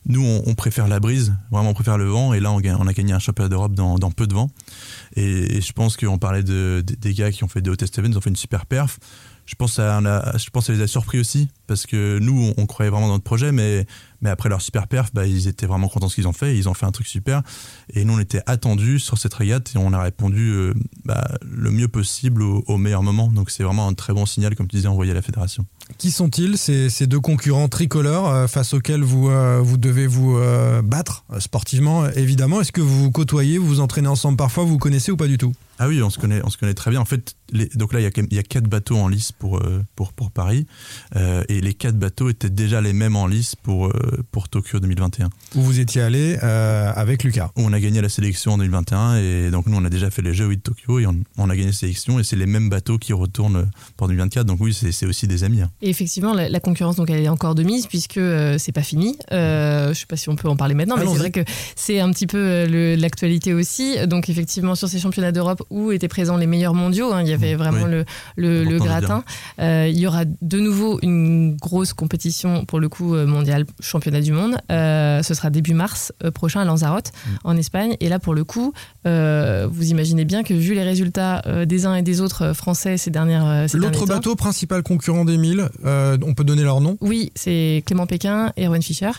[0.07, 3.13] nous, on, préfère la brise, vraiment on préfère le vent, et là on, a gagné
[3.13, 4.49] un championnat d'Europe dans, dans, peu de vent.
[5.15, 8.09] Et, je pense qu'on parlait de, de, des gars qui ont fait des test events,
[8.09, 8.97] ils ont fait une super perf
[9.51, 12.89] je pense a, je pense ça les a surpris aussi parce que nous on, croyait
[12.89, 13.85] vraiment dans notre projet mais
[14.21, 16.57] mais après leur super perf bah, ils étaient vraiment contents de ce qu'ils ont fait
[16.57, 17.41] ils ont fait un truc super.
[17.93, 21.69] Et nous on était attendus sur cette régate et on a répondu euh, bah, le
[21.69, 23.27] mieux possible au, meilleur moment.
[23.27, 25.65] Donc c'est vraiment un très bon signal comme tu disais envoyé à la fédération.
[25.97, 30.39] Qui sont-ils ces, deux concurrents tricolores euh, face auxquels vous, euh, vous devez vous
[30.81, 32.61] battre sportivement évidemment?
[32.61, 35.37] Est-ce que vous vous côtoyez vous vous entraînez ensemble parfois vous connaissez ou pas du
[35.37, 35.51] tout?
[35.81, 37.01] Ah oui on se connaît on se connaît très bien.
[37.01, 39.31] En fait les, donc là il y a il y a quatre bateaux en lice
[39.31, 40.67] pour euh, pour pour Paris.
[41.15, 44.79] Euh, et les quatre bateaux étaient déjà les mêmes en lice pour euh, pour Tokyo
[44.79, 47.51] 2021 où vous étiez allé euh, avec Lucas.
[47.55, 50.33] On a gagné la sélection en 2021 et donc nous on a déjà fait les
[50.33, 52.97] jeux de Tokyo et on, on a gagné la sélection et c'est les mêmes bateaux
[52.97, 55.71] qui retournent pour 2024 donc oui c'est aussi des amis hein.
[55.81, 58.83] et effectivement la, la, concurrence donc elle est encore de mise puisque euh, c'est pas
[58.83, 59.17] fini.
[59.31, 61.43] Euh, je sais pas si on peut en parler maintenant mais c'est vrai que
[61.75, 62.65] c'est un petit peu
[62.95, 63.95] l'actualité aussi.
[64.07, 67.33] Donc effectivement sur ces championnats d'Europe où étaient présents les meilleurs mondiaux hein, il y
[67.33, 67.91] avait vraiment oui.
[67.91, 68.05] le
[68.35, 69.23] le, le gratin.
[69.59, 74.21] Euh, il y aura de nouveau une grosse compétition pour le coup euh, mondial championnat
[74.21, 74.57] du monde.
[74.71, 77.29] Euh, ce sera début mars prochain à Lanzarote mmh.
[77.43, 77.95] en Espagne.
[77.99, 78.73] Et là pour le coup,
[79.07, 83.11] euh, vous imaginez bien que vu les résultats des uns et des autres français ces
[83.11, 83.69] dernières.
[83.69, 86.97] Ces L'autre bateau principal concurrent d'Emile, on peut donner leur nom?
[87.01, 89.11] Oui, c'est Clément Pékin et Erwan Fischer.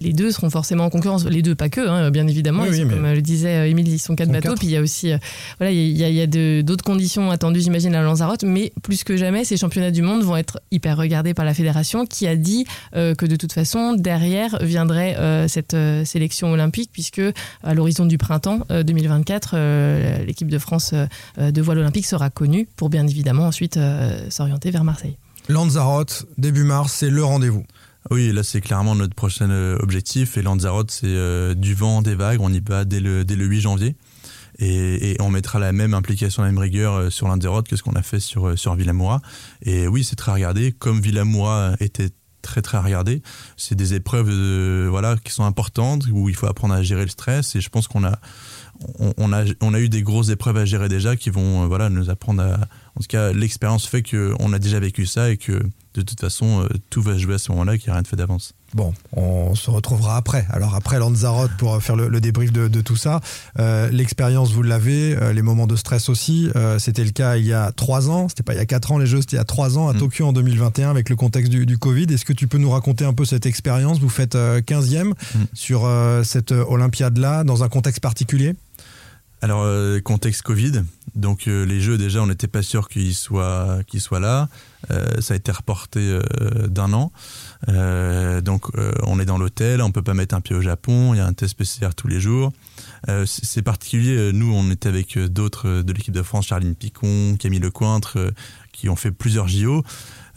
[0.00, 1.24] Les deux seront forcément en concurrence.
[1.24, 2.64] Les deux, pas que, hein, bien évidemment.
[2.64, 2.94] Oui, oui, mais...
[2.94, 4.48] Comme le disait Emile, ils sont quatre bateaux.
[4.48, 4.58] Quatre.
[4.58, 5.12] Puis il y a aussi,
[5.58, 9.04] voilà, il y a, il y a d'autres conditions attendues, j'imagine, à Lanzarote mais plus
[9.04, 12.36] que jamais, ces championnats du monde vont être hyper regardés par la fédération qui a
[12.36, 17.22] dit euh, que de toute façon, derrière viendrait euh, cette euh, sélection olympique, puisque
[17.62, 20.94] à l'horizon du printemps 2024, euh, l'équipe de France
[21.38, 25.16] euh, de voile olympique sera connue pour bien évidemment ensuite euh, s'orienter vers Marseille.
[25.48, 27.64] Lanzarote, début mars, c'est le rendez-vous.
[28.10, 32.40] Oui, là c'est clairement notre prochain objectif et Lanzarote c'est euh, du vent, des vagues,
[32.40, 33.96] on y va dès le, dès le 8 janvier
[34.58, 37.94] et, on mettra la même implication, la même rigueur euh, sur l'Inderote que ce qu'on
[37.94, 39.20] a fait sur, euh, sur Villamoura.
[39.62, 42.10] Et oui, c'est très regardé, comme Villamoura était
[42.42, 43.22] très très regardé.
[43.56, 44.30] C'est des épreuves
[44.88, 47.88] voilà qui sont importantes où il faut apprendre à gérer le stress et je pense
[47.88, 48.18] qu'on a
[48.98, 52.10] on, a, on a eu des grosses épreuves à gérer déjà qui vont voilà, nous
[52.10, 52.58] apprendre à.
[52.96, 55.52] En tout cas, l'expérience fait qu'on a déjà vécu ça et que
[55.94, 58.08] de toute façon, tout va se jouer à ce moment-là, qu'il n'y a rien de
[58.08, 58.54] fait d'avance.
[58.74, 60.46] Bon, on se retrouvera après.
[60.50, 63.20] Alors après Lanzarote pour faire le, débrief de, tout ça.
[63.60, 66.50] Euh, l'expérience, vous l'avez, euh, les moments de stress aussi.
[66.56, 68.28] Euh, c'était le cas il y a trois ans.
[68.28, 69.88] C'était pas il y a quatre ans les Jeux, c'était il y a trois ans
[69.88, 69.98] à mm.
[69.98, 72.06] Tokyo en 2021 avec le contexte du, Covid.
[72.12, 74.00] Est-ce que tu peux nous raconter un peu cette expérience?
[74.00, 75.14] Vous faites 15e mm.
[75.52, 75.88] sur
[76.24, 78.54] cette Olympiade-là dans un contexte particulier?
[79.44, 79.66] Alors,
[80.04, 84.48] contexte Covid, donc les Jeux déjà, on n'était pas sûr qu'ils soient, soient là.
[85.20, 86.18] ça a été reporté
[86.68, 87.12] d'un an.
[87.68, 91.14] Euh, donc euh, on est dans l'hôtel, on peut pas mettre un pied au Japon,
[91.14, 92.52] il y a un test PCR tous les jours.
[93.08, 97.60] Euh, c'est particulier, nous on était avec d'autres de l'équipe de France, Charline Picon, Camille
[97.60, 98.18] Lecointre,
[98.72, 99.84] qui ont fait plusieurs JO.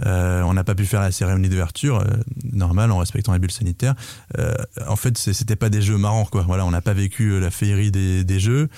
[0.06, 2.06] Euh, on n'a pas pu faire la cérémonie d'ouverture, euh,
[2.54, 3.96] normal, en respectant les bulles sanitaires.
[4.38, 4.54] Euh,
[4.88, 6.44] en fait, c'était pas des jeux marrants, quoi.
[6.44, 8.70] Voilà, on n'a pas vécu la féerie des, jeux.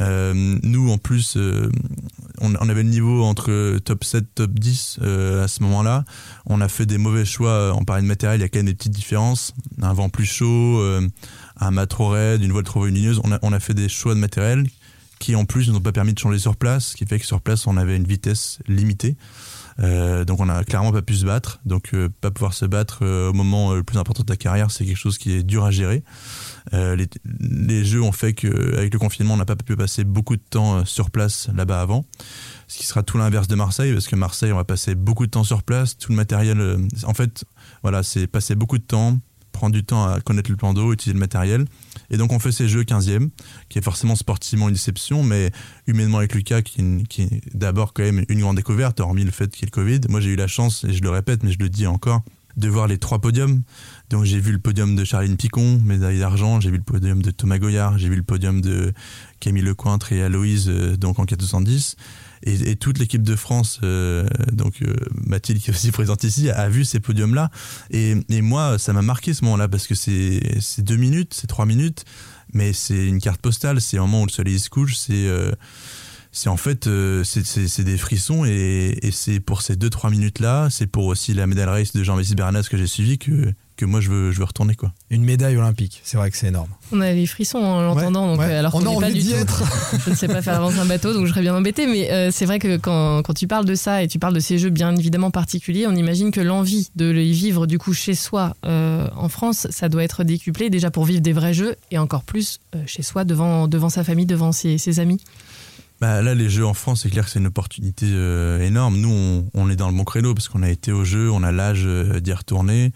[0.00, 1.38] nous, en plus,
[2.40, 6.04] on, avait le niveau entre top 7, top 10 à ce moment-là.
[6.46, 8.40] On a fait des mauvais choix en parlant de matériel.
[8.40, 9.54] Il y a quand même des petites différences.
[9.80, 10.82] Un vent plus chaud,
[11.60, 13.20] un mât trop raide, une voile trop volumineuse.
[13.24, 14.66] On a fait des choix de matériel
[15.18, 17.18] qui en plus ne nous ont pas permis de changer sur place, ce qui fait
[17.18, 19.16] que sur place on avait une vitesse limitée.
[19.80, 21.60] Euh, donc on n'a clairement pas pu se battre.
[21.64, 24.70] Donc euh, pas pouvoir se battre euh, au moment le plus important de ta carrière,
[24.70, 26.02] c'est quelque chose qui est dur à gérer.
[26.72, 27.08] Les,
[27.40, 30.84] les, jeux ont fait qu'avec le confinement, on n'a pas pu passer beaucoup de temps
[30.84, 32.04] sur place là-bas avant.
[32.66, 35.30] Ce qui sera tout l'inverse de Marseille, parce que Marseille, on va passer beaucoup de
[35.30, 35.96] temps sur place.
[35.96, 37.46] Tout le matériel, en fait,
[37.82, 39.18] voilà, c'est passer beaucoup de temps,
[39.52, 41.64] prendre du temps à connaître le plan d'eau, utiliser le matériel.
[42.10, 43.28] Et donc on fait ces jeux 15e,
[43.68, 45.50] qui est forcément sportivement une déception, mais
[45.86, 49.62] humainement avec Lucas, qui, est d'abord quand même une grande découverte, hormis le fait qu'il
[49.62, 50.00] y ait le Covid.
[50.08, 52.22] Moi j'ai eu la chance, et je le répète, mais je le dis encore,
[52.56, 53.62] de voir les trois podiums.
[54.10, 57.30] Donc j'ai vu le podium de Charline Picon, médaille d'argent, j'ai vu le podium de
[57.30, 58.92] Thomas Goyard, j'ai vu le podium de
[59.40, 61.96] Camille Lecointre et Aloïse euh, donc en 470
[62.42, 66.68] et, toute l'équipe de France, euh, donc euh, Mathilde qui est aussi présente ici, a
[66.68, 67.50] vu ces podiums-là.
[67.90, 70.40] Et, moi, ça m'a marqué ce moment-là parce que c'est
[70.78, 72.04] deux minutes, c'est trois minutes,
[72.52, 75.52] mais c'est une carte postale, c'est un moment où le soleil se couche, c'est euh,
[76.46, 76.88] en fait
[77.24, 81.34] c'est des frissons et, et c'est pour ces deux trois minutes là c'est pour aussi
[81.34, 84.38] la médaille race de Jean-Baptiste Bernas que j'ai suivi que que moi je veux, je
[84.38, 84.92] veux retourner quoi.
[85.08, 86.68] Une médaille olympique, c'est vrai que c'est énorme.
[86.92, 89.32] On a les frissons en l'entendant, donc euh, alors qu'on n'est pas du tout.
[89.32, 89.62] Être.
[90.04, 91.86] je ne sais pas faire avancer un bateau, donc je serais bien embêté.
[91.86, 94.40] Mais euh, c'est vrai que quand, quand, tu parles de ça et tu parles de
[94.40, 98.14] ces jeux bien évidemment particuliers, on imagine que l'envie de les vivre du coup chez
[98.14, 101.98] soi euh, en France, ça doit être décuplé déjà pour vivre des vrais jeux et
[101.98, 105.20] encore plus chez soi devant devant sa famille, devant ses, ses amis.
[106.00, 108.06] Bah là, les jeux en France, c'est clair que c'est une opportunité
[108.60, 108.98] énorme.
[108.98, 111.42] Nous, on, on, est dans le bon créneau parce qu'on a été au jeu, on
[111.42, 112.92] a l'âge d'y retourner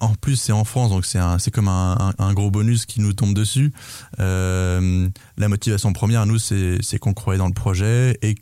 [0.00, 3.72] en plus, c'est en France, donc c'est comme un, gros bonus qui nous tombe dessus.
[4.18, 8.34] Euh, la motivation première, nous, c'est qu'on croyait dans le projet et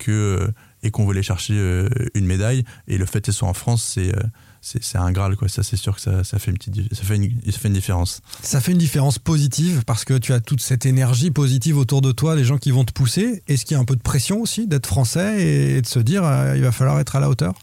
[0.85, 2.65] et qu'on voulait chercher euh, une médaille.
[2.87, 5.97] Et le fait qu'elle soit en France, c'est euh, un graal quoi ça c'est sûr
[5.97, 10.41] que ça, fait une petite différence ça fait une différence positive parce que tu as
[10.41, 13.77] toute cette énergie positive autour de toi les gens qui vont te pousser est-ce qu'il
[13.77, 16.23] y a un peu de pression aussi d'être français et de se dire
[16.55, 17.55] il va falloir être à la hauteur?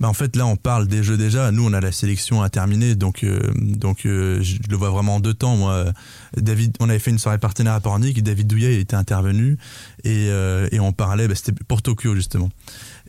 [0.00, 1.52] Bah en fait là on parle des jeux déjà.
[1.52, 5.16] Nous on a la sélection à terminer donc euh, donc euh, je le vois vraiment
[5.16, 5.56] en deux temps.
[5.56, 5.92] Moi,
[6.36, 8.22] David, on avait fait une soirée partenaire à Pornic.
[8.22, 9.58] David Douillet était intervenu
[10.04, 11.28] et, euh, et on parlait.
[11.28, 12.48] Bah, c'était pour Tokyo justement.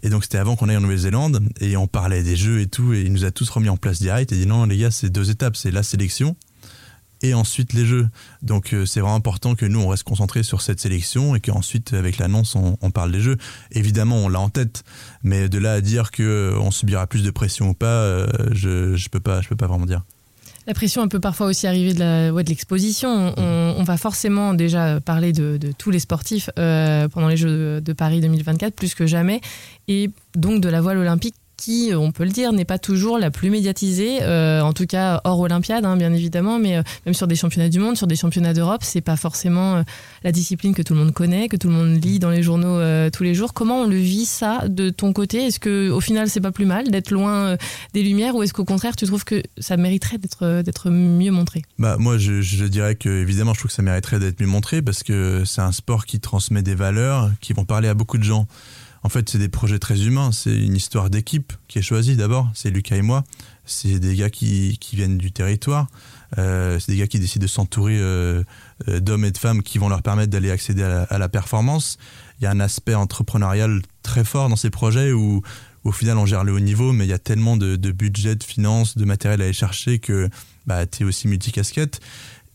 [0.04, 2.93] Et donc c'était avant qu'on aille en Nouvelle-Zélande et on parlait des jeux et tout
[2.93, 5.10] et il nous a tous remis en place direct et dit non les gars c'est
[5.10, 6.36] deux étapes c'est la sélection
[7.22, 8.08] et ensuite les jeux.
[8.42, 11.94] Donc euh, c'est vraiment important que nous on reste concentré sur cette sélection et qu'ensuite
[11.94, 13.38] avec l'annonce on, parle des jeux.
[13.72, 14.84] Évidemment on l'a en tête,
[15.24, 18.28] mais de là à dire que euh, on subira plus de pression ou pas, euh,
[18.52, 20.04] je je peux pas je peux pas vraiment dire.
[20.68, 23.34] La pression, peut parfois aussi arriver de l'exposition.
[23.36, 28.22] On, on, va forcément déjà parler de, tous les sportifs pendant les Jeux de Paris
[28.22, 29.42] 2024, plus que jamais,
[29.88, 33.30] et donc de la voile olympique qui, on peut le dire, n'est pas toujours la
[33.30, 37.28] plus médiatisée, euh, en tout cas hors Olympiade, hein, bien évidemment, mais euh, même sur
[37.28, 39.84] des championnats du monde, sur des championnats d'Europe, c'est pas forcément euh,
[40.24, 42.80] la discipline que tout le monde connaît, que tout le monde lit dans les journaux
[43.12, 43.54] tous les jours.
[43.54, 45.45] Comment on le vit ça de ton côté?
[45.45, 47.56] Est-ce que au final c'est pas plus mal d'être loin
[47.93, 51.62] des lumières, ou est-ce qu'au contraire tu trouves que ça mériterait d'être d'être mieux montré?
[51.78, 54.82] Bah moi je, je dirais que évidemment je trouve que ça mériterait d'être mieux montré
[54.82, 58.24] parce que c'est un sport qui transmet des valeurs qui vont parler à beaucoup de
[58.24, 58.47] gens.
[59.04, 60.32] En fait, c'est des projets très humains.
[60.32, 62.50] C'est une histoire d'équipe qui est choisie d'abord.
[62.54, 63.24] C'est Lucas et moi.
[63.66, 65.88] C'est des gars qui, viennent du territoire.
[66.38, 68.44] Euh, c'est des gars qui décident de s'entourer euh,
[68.88, 71.98] euh, d'hommes et de femmes qui vont leur permettre d'aller accéder à la, performance.
[72.40, 75.42] Il y a un aspect entrepreneurial très fort dans ces projets où,
[75.84, 78.36] au final on gère le haut niveau, mais il y a tellement de, de budget,
[78.36, 80.30] de finances, de matériel à aller chercher que
[80.68, 82.00] bah, tu es aussi multicasquette.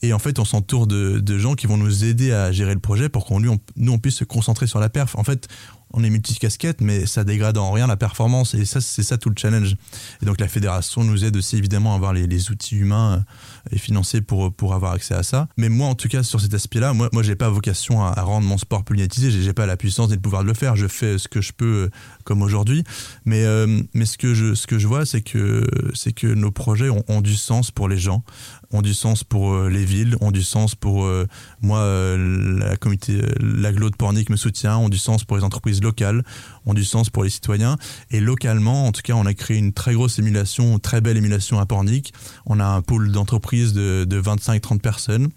[0.02, 3.08] Et en fait, on s'entoure de, gens qui vont nous aider à gérer le projet
[3.08, 5.16] pour qu'on nous, on puisse se concentrer sur la perf.
[5.16, 5.48] En fait,
[5.96, 8.54] on est multicasquette, mais ça dégrade en rien la performance.
[8.54, 9.76] Et ça, c'est ça tout le challenge.
[10.22, 13.78] Et donc, la fédération nous aide aussi évidemment à avoir les, outils humains euh, et
[13.78, 15.48] financiers pour, pour avoir accès à ça.
[15.56, 18.46] Mais moi, en tout cas, sur cet aspect-là, moi, moi, j'ai pas vocation à, rendre
[18.46, 18.98] mon sport plus.
[18.98, 20.76] J'ai j'ai pas la puissance et le pouvoir de le faire.
[20.76, 21.90] Je fais ce que je peux, euh,
[22.26, 22.84] comme aujourd'hui.
[23.24, 26.50] Mais, euh, mais ce que je, ce que je vois, c'est que, c'est que nos
[26.50, 28.24] projets ont, du sens pour les gens,
[28.72, 31.26] ont du sens pour euh, les villes, ont du sens pour euh,
[31.62, 31.80] moi,
[32.18, 36.24] la comité, l'aglo de Pornic me soutient, ont du sens pour les entreprises locales,
[36.66, 37.76] ont du sens pour les citoyens.
[38.10, 41.58] Et localement, en tout cas, on a créé une très grosse émulation, très belle émulation
[41.58, 42.12] à Pornic.
[42.44, 45.28] On a un pôle d'entreprises de, de 25-30 personnes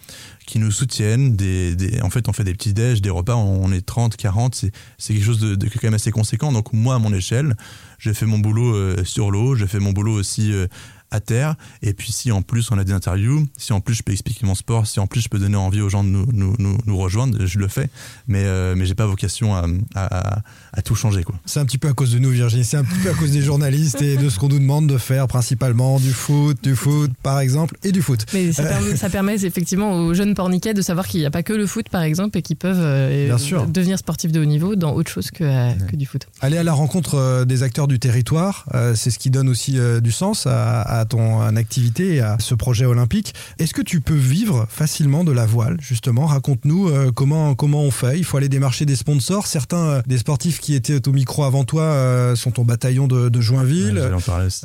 [0.46, 1.36] qui nous soutiennent.
[1.36, 4.56] Des, des- en fait, on fait des petits déj, des repas, on est 30, 40.
[4.98, 6.52] C'est, quelque chose de, quand même assez conséquent.
[6.52, 7.56] Donc, moi, à mon échelle,
[8.00, 10.68] je fais mon boulot euh, sur l'eau, je fais mon boulot aussi euh,
[11.12, 11.56] à terre.
[11.82, 14.46] Et puis, si en plus on a des interviews, si en plus je peux expliquer
[14.46, 16.78] mon sport, si en plus je peux donner envie aux gens de nous, nous, nous,
[16.86, 17.90] nous rejoindre, je le fais.
[18.28, 20.42] Mais, euh, mais j'ai pas vocation à, à, à-
[20.72, 21.36] à tout changer, quoi.
[21.46, 22.64] C'est un petit peu à cause de nous, Virginie.
[22.64, 24.98] C'est un petit peu à cause des journalistes et de ce qu'on nous demande de
[24.98, 28.26] faire, principalement du foot, du foot, par exemple, et du foot.
[28.34, 31.44] Mais ça, permet, ça permet effectivement aux jeunes porniquets de savoir qu'il n'y a pas
[31.44, 33.66] que le foot, par exemple, et qu'ils peuvent euh, Bien sûr.
[33.68, 36.28] devenir sportifs de haut niveau dans autre chose que, euh, que du foot.
[36.42, 39.80] Aller à la rencontre euh, des acteurs du territoire, euh, c'est ce qui donne aussi
[39.80, 43.34] euh, du sens à, à ton euh, activité et à ce projet olympique.
[43.58, 46.26] Est-ce que tu peux vivre facilement de la voile, justement?
[46.26, 48.18] Raconte-nous euh, comment, comment on fait.
[48.18, 49.48] Il faut aller démarcher des sponsors.
[49.48, 53.30] Certains euh, des sportifs qui étaient au micro avant toi euh, sont au bataillon de,
[53.30, 54.00] de Joinville.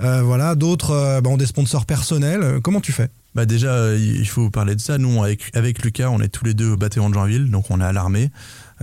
[0.02, 2.60] Ouais, voilà, d'autres bah, ont des sponsors personnels.
[2.62, 3.08] Comment tu fais?
[3.34, 4.96] Bah déjà, euh, il faut parler de ça.
[4.96, 7.80] Nous, avec, avec Lucas, on est tous les deux au bataillon de Joinville, donc on
[7.80, 8.30] est à l'armée.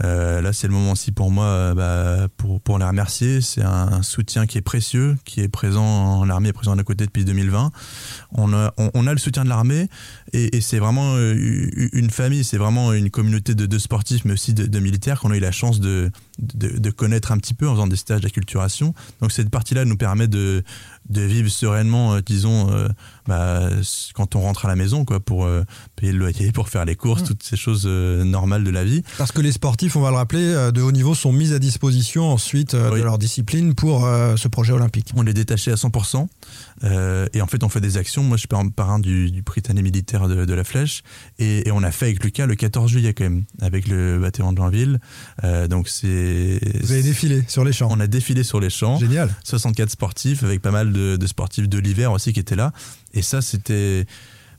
[0.03, 3.39] Euh, là, c'est le moment aussi pour moi euh, bah, pour, pour les remercier.
[3.39, 7.05] C'est un soutien qui est précieux, qui est présent, l'armée est présent à nos côtés
[7.05, 7.71] depuis 2020.
[8.33, 9.87] On a, on, a le soutien de l'armée
[10.33, 14.53] et, et c'est vraiment une famille, c'est vraiment une communauté de, de sportifs, mais aussi
[14.53, 16.09] de, militaires qu'on a eu la chance de,
[16.39, 18.93] de connaître un petit peu en faisant des stages d'acculturation.
[19.21, 20.63] Donc cette partie-là nous permet de,
[21.11, 22.87] de vivre sereinement, euh, disons, euh,
[23.27, 23.69] bah,
[24.13, 25.63] quand on rentre à la maison, quoi, pour euh,
[26.01, 29.03] payer le loyer, pour faire les courses, toutes ces choses euh, normales de la vie.
[29.19, 31.59] Parce que les sportifs, on va le rappeler, euh, de haut niveau sont mis à
[31.59, 32.99] disposition ensuite euh, Oui.
[32.99, 34.01] de leur discipline pour
[34.35, 35.11] ce projet olympique.
[35.15, 36.27] On est détaché à 100%.
[36.83, 38.23] euh, et en fait, on fait des actions.
[38.23, 41.03] Moi, je suis par- parrain du, du Britannique militaire de, de la Flèche.
[41.39, 44.51] Et, et on a fait avec Lucas le 14 juillet, quand même, avec le bataillon
[44.53, 44.99] de Joinville.
[45.43, 46.59] Euh, donc, c'est.
[46.81, 47.89] Vous avez défilé sur les champs.
[47.91, 48.97] On a défilé sur les champs.
[48.99, 49.29] Génial.
[49.43, 52.71] 64 sportifs, avec pas mal de, de sportifs de l'hiver aussi qui étaient là.
[53.13, 54.05] Et ça, c'était.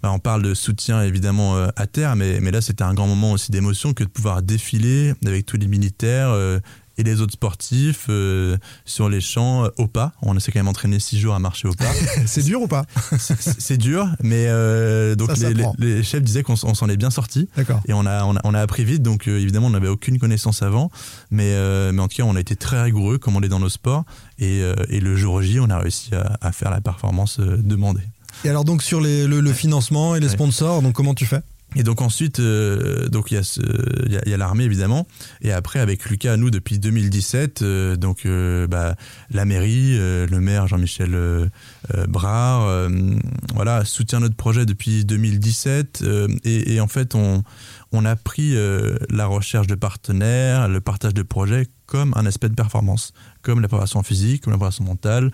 [0.02, 3.06] Bah, on parle de soutien évidemment euh, à terre, mais, mais là, c'était un grand
[3.06, 6.58] moment aussi d'émotion que de pouvoir défiler avec tous les militaires euh,
[6.98, 10.12] et les autres sportifs euh, sur les champs euh, au pas.
[10.20, 11.90] On s'est quand même entraîné six jours à marcher au pas.
[12.26, 12.84] C'est dur ou pas?
[13.18, 15.76] C'est- dur, mais euh, donc Ça les, les, s'apprend.
[15.78, 17.48] les chefs disaient qu'on s'en est bien sorti.
[17.56, 17.80] D'accord.
[17.88, 20.60] Et on a, on a, on a appris vite, donc évidemment on n'avait aucune connaissance
[20.62, 20.90] avant,
[21.30, 21.56] mais,
[21.92, 24.04] mais en tout cas on a été très rigoureux comme on est dans nos sports,
[24.38, 24.60] et,
[24.90, 28.02] et le jour J on a réussi à, à faire la performance demandée.
[28.44, 31.40] Et alors donc sur les- le, le financement et les sponsors, donc comment tu fais?
[31.74, 33.60] Et donc ensuite, euh, donc il y a, ce-
[34.04, 35.06] il y a, il y a l'armée évidemment,
[35.40, 38.94] et après avec Lucas, nous depuis 2017, euh, donc euh, bah,
[39.30, 41.16] la mairie, le maire Jean-Michel
[42.08, 42.90] Brard,
[43.54, 47.42] voilà, soutient notre projet depuis 2017, euh, et, et en fait on,
[47.92, 48.54] on a pris
[49.08, 53.68] la recherche de partenaires, le partage de projets comme un aspect de performance, comme la
[53.68, 55.30] préparation physique, comme la préparation mentale,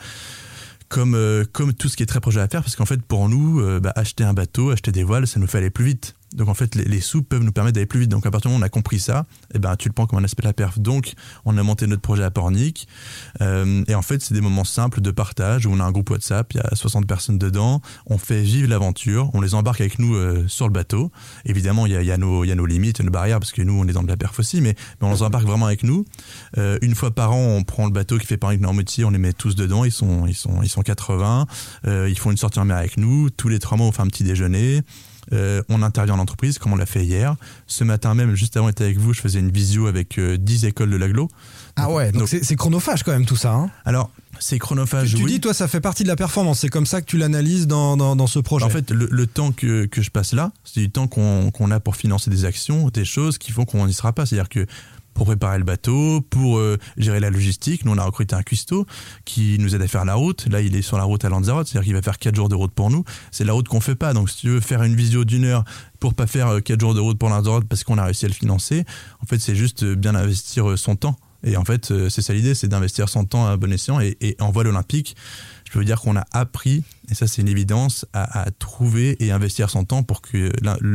[0.88, 3.29] comme, euh, comme tout ce qui est très projet à faire, parce qu'en fait, pour
[3.29, 6.17] nous, euh, bah, acheter un bateau, acheter des voiles, ça nous fait aller plus vite.
[6.34, 8.10] Donc en fait, les, les sous peuvent nous permettre d'aller plus vite.
[8.10, 10.06] Donc à partir du moment où on a compris ça, eh ben, tu le prends
[10.06, 10.78] comme un aspect de la perf.
[10.78, 11.14] Donc
[11.44, 12.88] on a monté notre projet à Pornic.
[13.40, 16.10] Euh, et en fait, c'est des moments simples de partage où on a un groupe
[16.10, 17.80] WhatsApp, il y a 60 personnes dedans.
[18.06, 21.10] On fait vivre l'aventure, on les embarque avec nous euh, sur le bateau.
[21.44, 23.78] Évidemment, il y a, y, a y a nos limites, nos barrières, parce que nous,
[23.78, 26.04] on est dans de la perf aussi, mais, on les embarque vraiment avec nous.
[26.58, 29.18] Euh, une fois par an, on prend le bateau qui fait Pornic Normoutier, on les
[29.18, 31.46] met tous dedans, ils sont, ils sont, ils sont 80.
[31.86, 33.30] Euh, ils font une sortie en mer avec nous.
[33.30, 34.82] Tous les trois mois, on fait un petit déjeuner.
[35.32, 37.36] Euh, on intervient en entreprise, comme on l'a fait hier.
[37.66, 40.64] Ce matin même, juste avant d'être avec vous, je faisais une visio avec euh, 10
[40.64, 41.28] écoles de l'aglo.
[41.76, 43.52] Ah ouais, donc c'est chronophage quand même tout ça.
[43.52, 43.70] hein.
[43.84, 44.10] Alors,
[44.40, 45.32] c'est chronophage, tu oui.
[45.34, 46.60] dis, toi, ça fait partie de la performance.
[46.60, 48.64] C'est comme ça que tu l'analyses dans, dans, dans ce projet.
[48.64, 51.70] En fait, le, le temps que, que je passe là, c'est du temps qu'on qu'on
[51.70, 54.26] a pour financer des actions, des choses qui font qu'on n'y sera pas.
[54.26, 54.66] C'est-à-dire que
[55.18, 58.87] pour préparer le bateau, pour euh, gérer la logistique, nous on a recruté un cuistot
[59.24, 60.46] qui nous aide à faire la route.
[60.46, 62.54] Là, il est sur la route à Lanzarote, c'est-à-dire qu'il va faire 4 jours de
[62.54, 63.02] route pour nous.
[63.33, 64.14] C'est la route qu'on fait pas.
[64.14, 65.64] Donc, si tu veux faire une visio d'une heure
[65.98, 68.35] pour pas faire 4 jours de route pour Lanzarote parce qu'on a réussi à le
[68.35, 68.85] financer,
[69.20, 71.16] en fait, c'est juste euh, bien investir euh, son temps.
[71.44, 74.00] Et en fait, euh, c'est ça l'idée, c'est d'investir son temps à bon escient.
[74.00, 75.16] Et, et en voile olympique,
[75.68, 79.68] je peux dire qu'on a appris, et ça c'est une évidence, à, trouver et investir
[79.68, 80.50] son temps pour que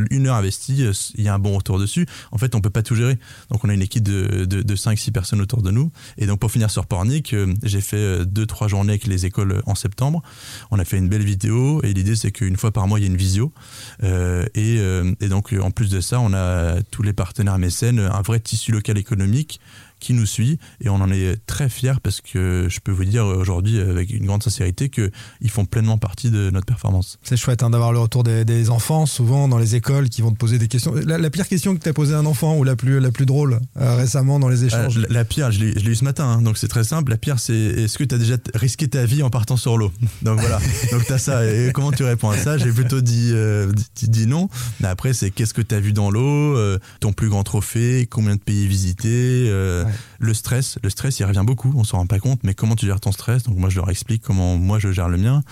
[0.10, 2.08] une heure investie, euh, il y ait un bon retour dessus.
[2.32, 3.20] En fait, on peut pas tout gérer.
[3.52, 5.92] Donc on a une équipe de, de, de 5-6 personnes autour de nous.
[6.18, 9.76] Et donc pour finir sur Pornic, euh, j'ai fait 2-3 journées avec les écoles en
[9.76, 10.24] septembre.
[10.72, 13.06] On a fait une belle vidéo et l'idée c'est qu'une fois par mois il y
[13.06, 13.54] a une visio.
[14.02, 18.00] Euh, et, euh, et donc en plus de ça, on a tous les partenaires mécènes,
[18.00, 19.60] un vrai tissu local économique
[20.04, 23.26] qui nous suit et on en est très fiers parce que je peux vous dire
[23.26, 27.18] aujourd'hui avec une grande sincérité qu'ils font pleinement partie de notre performance.
[27.24, 30.32] C'est chouette hein, d'avoir le retour des, des, enfants souvent dans les écoles qui vont
[30.32, 30.94] te poser des questions.
[30.94, 33.12] La, la pire question que tu as posée à un enfant ou la plus, la
[33.12, 36.04] plus drôle euh, récemment dans les échanges euh, la, la, pire, je l'ai eu ce
[36.04, 37.12] matin, hein, donc c'est très simple.
[37.12, 39.92] La pire, c'est est-ce que tu as déjà risqué ta vie en partant sur l'eau?
[40.22, 40.60] Donc voilà,
[40.92, 41.46] donc tu as ça.
[41.46, 42.58] Et comment tu réponds à ça?
[42.58, 44.50] J'ai plutôt dit, euh, dit, dit, non.
[44.80, 46.58] Mais après, c'est qu'est-ce que tu as vu dans l'eau
[47.00, 51.44] Ton plus grand trophée Combien de pays visités ouais le stress, le stress, il revient
[51.46, 53.44] beaucoup, on s'en rend pas compte, mais comment tu gères ton stress?
[53.44, 55.44] Donc moi, je leur explique comment moi je gère le mien.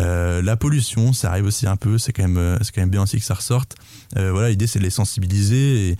[0.00, 3.02] Euh, la pollution, ça arrive aussi un peu, c'est quand même, c'est quand même bien
[3.02, 3.76] aussi que ça ressorte.
[4.16, 5.96] Euh, voilà, l'idée c'est de les sensibiliser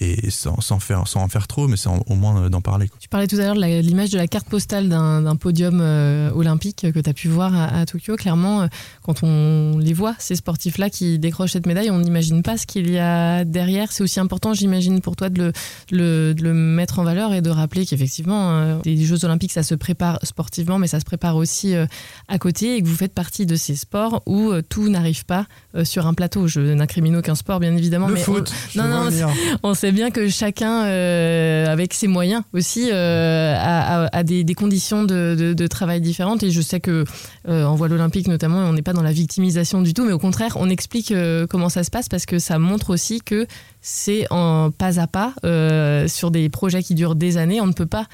[0.00, 2.88] et sans, sans, faire, sans en faire trop, mais c'est au moins d'en parler.
[2.88, 2.98] Quoi.
[3.00, 6.86] Tu parlais tout à l'heure de l'image de la carte postale d'un podium euh, olympique
[6.92, 8.16] que tu as pu voir à, à Tokyo.
[8.16, 8.66] Clairement, euh,
[9.02, 12.90] quand on les voit, ces sportifs-là qui décrochent cette médaille, on n'imagine pas ce qu'il
[12.90, 13.92] y a derrière.
[13.92, 15.52] C'est aussi important, j'imagine, pour toi de le,
[15.90, 19.62] le, de le, mettre en valeur et de rappeler qu'effectivement, euh, les Jeux olympiques, ça
[19.62, 21.86] se prépare sportivement, mais ça se prépare aussi euh,
[22.28, 25.46] à côté et que vous faites partie de ces sports où euh, tout n'arrive pas
[25.84, 26.46] sur un plateau.
[26.48, 28.08] Je n'incrimine aucun sport, bien évidemment.
[28.08, 29.28] Le mais foot, on, non, non,
[29.62, 36.00] on sait bien que chacun, avec ses moyens aussi, a, a, des, conditions de, travail
[36.00, 36.42] différentes.
[36.42, 37.04] Et je sais que
[37.46, 40.56] en voile olympique, notamment, on n'est pas dans la victimisation du tout, mais au contraire,
[40.56, 41.14] on explique
[41.48, 43.46] comment ça se passe parce que ça montre aussi que
[43.80, 47.60] c'est en pas à pas euh, sur des projets qui durent des années.
[47.60, 48.06] On ne peut pas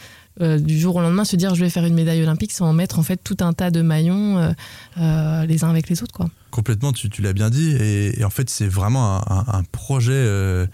[0.42, 2.98] euh, du jour au lendemain se dire je vais faire une médaille olympique sans mettre
[2.98, 4.50] en fait tout un tas de maillons euh,
[5.00, 6.26] euh les uns avec les autres quoi.
[6.50, 10.66] Complètement, tu, l'as bien dit et, en fait c'est vraiment un, projet euh,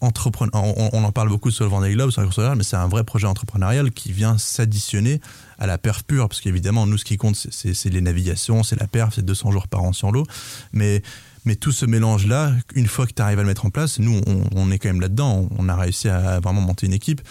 [0.00, 3.26] On, en parle beaucoup sur le Vendée Globe, sur la mais c'est un vrai projet
[3.26, 5.20] entrepreneurial qui vient s'additionner
[5.58, 8.86] à la perf pure parce qu'évidemment nous ce qui compte c'est les navigations, c'est la
[8.86, 10.24] perf, c'est 200 jours par an sur l'eau,
[10.72, 11.02] mais
[11.44, 14.20] mais tout ce mélange-là, une fois que tu arrives à le mettre en place, nous,
[14.54, 15.48] on, est quand même là-dedans.
[15.56, 17.22] On a réussi à vraiment monter une équipe.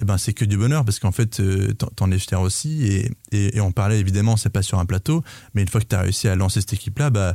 [0.00, 2.86] Et ben, c'est que du bonheur parce qu'en fait, euh, t'en es fier aussi.
[2.86, 5.94] Et, et, on parlait évidemment, c'est pas sur un plateau, mais une fois que tu
[5.94, 7.34] as réussi à lancer cette équipe-là, bah,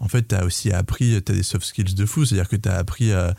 [0.00, 2.56] en fait, tu as aussi appris, tu as des soft skills de fou, c'est-à-dire que
[2.56, 3.34] tu as appris à,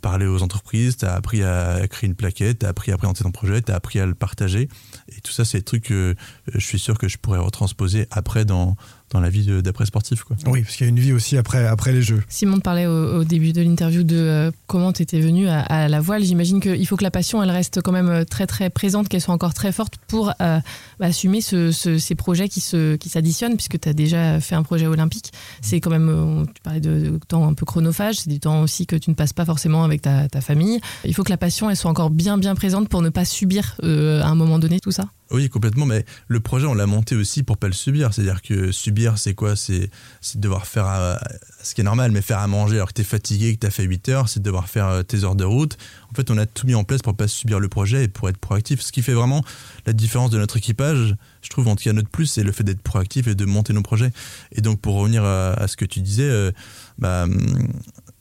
[0.00, 3.24] parler aux entreprises, tu as appris à créer une plaquette, tu as appris à présenter
[3.24, 4.68] ton projet, tu as appris à le partager.
[5.08, 6.14] Et tout ça, c'est des trucs que
[6.52, 8.76] je suis sûr que je pourrais retransposer après dans,
[9.12, 10.24] dans la vie d'après sportif.
[10.24, 10.36] Quoi.
[10.46, 12.22] Oui, parce qu'il y a une vie aussi après, après les Jeux.
[12.28, 15.60] Simon te parlait au, au début de l'interview de euh, comment tu étais venu à,
[15.60, 16.24] à, la voile.
[16.24, 19.34] J'imagine qu'il faut que la passion, elle reste quand même très très présente, qu'elle soit
[19.34, 20.60] encore très forte pour euh,
[21.00, 24.86] assumer ce, ce, ces projets qui s'additionnent, qui puisque tu as déjà fait un projet
[24.86, 25.32] olympique.
[25.60, 28.62] C'est quand même, euh, tu parlais de, de, temps un peu chronophage, c'est du temps
[28.62, 30.80] aussi que tu ne passes pas forcément avec ta, ta, famille.
[31.04, 33.76] Il faut que la passion, elle soit encore bien bien présente pour ne pas subir
[33.82, 35.04] euh, à un moment donné tout ça.
[35.32, 35.86] Oui, complètement.
[35.86, 38.12] Mais le projet, on l'a monté aussi pour pas le subir.
[38.12, 39.56] C'est-à-dire que subir, c'est quoi?
[39.56, 39.90] C'est
[40.34, 41.18] devoir faire à,
[41.62, 43.66] ce qui est normal, mais faire à manger alors que tu es fatigué, que tu
[43.66, 45.76] as fait 8 heures, c'est devoir faire tes heures de route.
[46.10, 48.28] En fait, on a tout mis en place pour pas subir le projet et pour
[48.28, 48.80] être proactif.
[48.80, 49.42] Ce qui fait vraiment
[49.86, 52.64] la différence de notre équipage, je trouve, en tout cas notre plus, c'est le fait
[52.64, 54.10] d'être proactif et de monter nos projets.
[54.52, 56.52] Et donc, pour revenir à, à ce que tu disais, euh,
[56.98, 57.26] bah,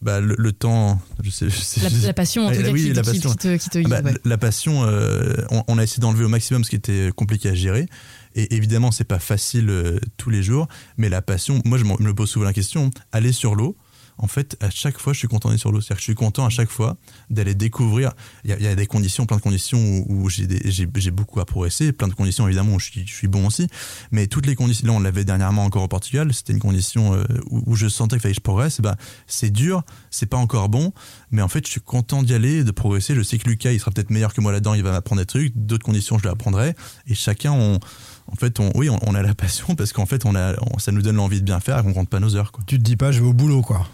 [0.02, 2.92] bah, le, le, temps, je sais, je sais, la, la, passion, en tout cas, oui,
[2.94, 3.30] la passion.
[3.32, 4.14] qui, te, qui te guide, bah, ouais.
[4.26, 7.54] La passion, euh, on, on, a essayé d'enlever au maximum ce qui était compliqué à
[7.54, 7.88] gérer.
[8.34, 12.14] Et évidemment, c'est pas facile euh, tous les jours, mais la passion, moi, je me
[12.14, 13.76] pose souvent la question aller sur l'eau,
[14.18, 15.82] en fait, à chaque fois, je suis content d'être sur l'eau.
[15.82, 16.98] C'est-à-dire que je suis content à chaque fois
[17.30, 18.12] d'aller découvrir.
[18.44, 22.14] Il y, a des conditions, plein de conditions où, j'ai beaucoup à progresser, plein de
[22.14, 23.68] conditions évidemment où je suis, bon aussi.
[24.12, 27.24] Mais toutes les conditions, là, on l'avait dernièrement encore au Portugal, c'était une condition euh,
[27.50, 28.82] où, je sentais qu'il fallait que je progresse.
[28.82, 28.96] Ben,
[29.28, 30.94] c'est dur, c'est pas encore bon,
[31.32, 33.16] mais en fait, je suis content d'y aller, de progresser.
[33.16, 35.26] Je sais que Lucas, il sera peut-être meilleur que moi là-dedans, il va m'apprendre des
[35.26, 35.54] trucs.
[35.56, 36.76] D'autres conditions, je lui apprendrai.
[37.08, 40.92] Et chacun, en fait, oui, on, a la passion parce qu'en fait, on a, ça
[40.92, 42.52] nous donne l'envie de bien faire et qu'on compte pas nos heures.
[42.52, 42.64] Quoi.
[42.68, 43.88] Tu te dis pas, je vais au boulot, quoi.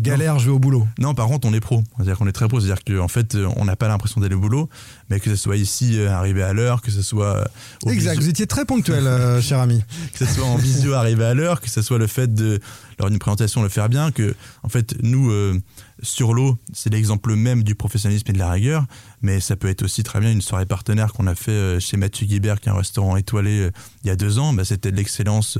[0.00, 0.88] Galère, je vais au boulot.
[0.98, 1.82] Non, par contre, on est pro.
[1.96, 2.58] C'est-à-dire qu'on est très pro.
[2.58, 4.68] C'est-à-dire qu'en fait, on n'a pas l'impression d'aller au boulot,
[5.10, 7.46] mais que ce soit ici, euh, arrivé à l'heure, que ce soit.
[7.86, 8.22] exact, visio...
[8.22, 9.82] vous étiez très ponctuel, euh, cher ami.
[10.18, 12.60] que ce soit en visio, arrivé à l'heure, que ce soit le fait de,
[13.00, 15.58] lors d'une présentation, le faire bien, que, en fait, nous, euh,
[16.02, 18.84] sur l'eau, c'est l'exemple même du professionnalisme et de la rigueur,
[19.22, 21.96] mais ça peut être aussi très bien une soirée partenaire qu'on a fait euh, chez
[21.96, 23.70] Mathieu Guibert, qui est un restaurant étoilé euh,
[24.04, 24.52] il y a deux ans.
[24.52, 25.58] Bah, c'était de l'excellence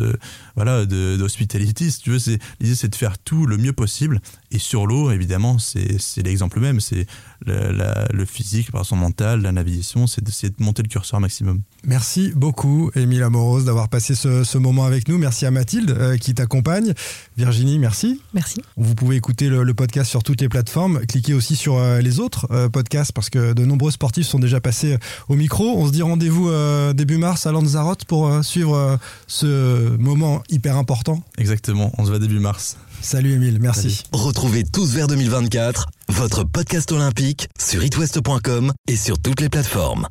[0.54, 1.90] voilà, d'hospitality.
[1.90, 4.20] Si tu veux, l'idée c'est de faire tout le mieux possible.
[4.50, 6.80] Et sur l'eau, évidemment, c'est l'exemple même.
[6.80, 7.06] C'est
[7.46, 11.20] le, la- le physique, la préparation mentale, la navigation, c'est d'essayer de monter le curseur
[11.20, 11.60] maximum.
[11.84, 15.16] Merci beaucoup, Émile Amoros, d'avoir passé ce, ce moment avec nous.
[15.18, 16.92] Merci à Mathilde euh, qui t'accompagne.
[17.36, 18.20] Virginie, merci.
[18.34, 18.60] Merci.
[18.76, 21.00] Vous pouvez écouter le, le podcast sur toutes les plateformes.
[21.06, 24.60] Cliquez aussi sur euh, les autres euh, podcasts parce que de nombreux sportifs sont déjà
[24.60, 24.98] passés euh,
[25.28, 25.64] au micro.
[25.78, 28.96] On se dit rendez-vous euh, début mars à Lanzarote pour euh, suivre euh,
[29.26, 31.22] ce moment hyper important.
[31.38, 32.76] Exactement, on se voit début mars.
[33.02, 34.04] Salut Émile, merci.
[34.12, 40.06] Retrouvez tous vers 2024 votre podcast olympique sur itwest.com et sur toutes les plateformes.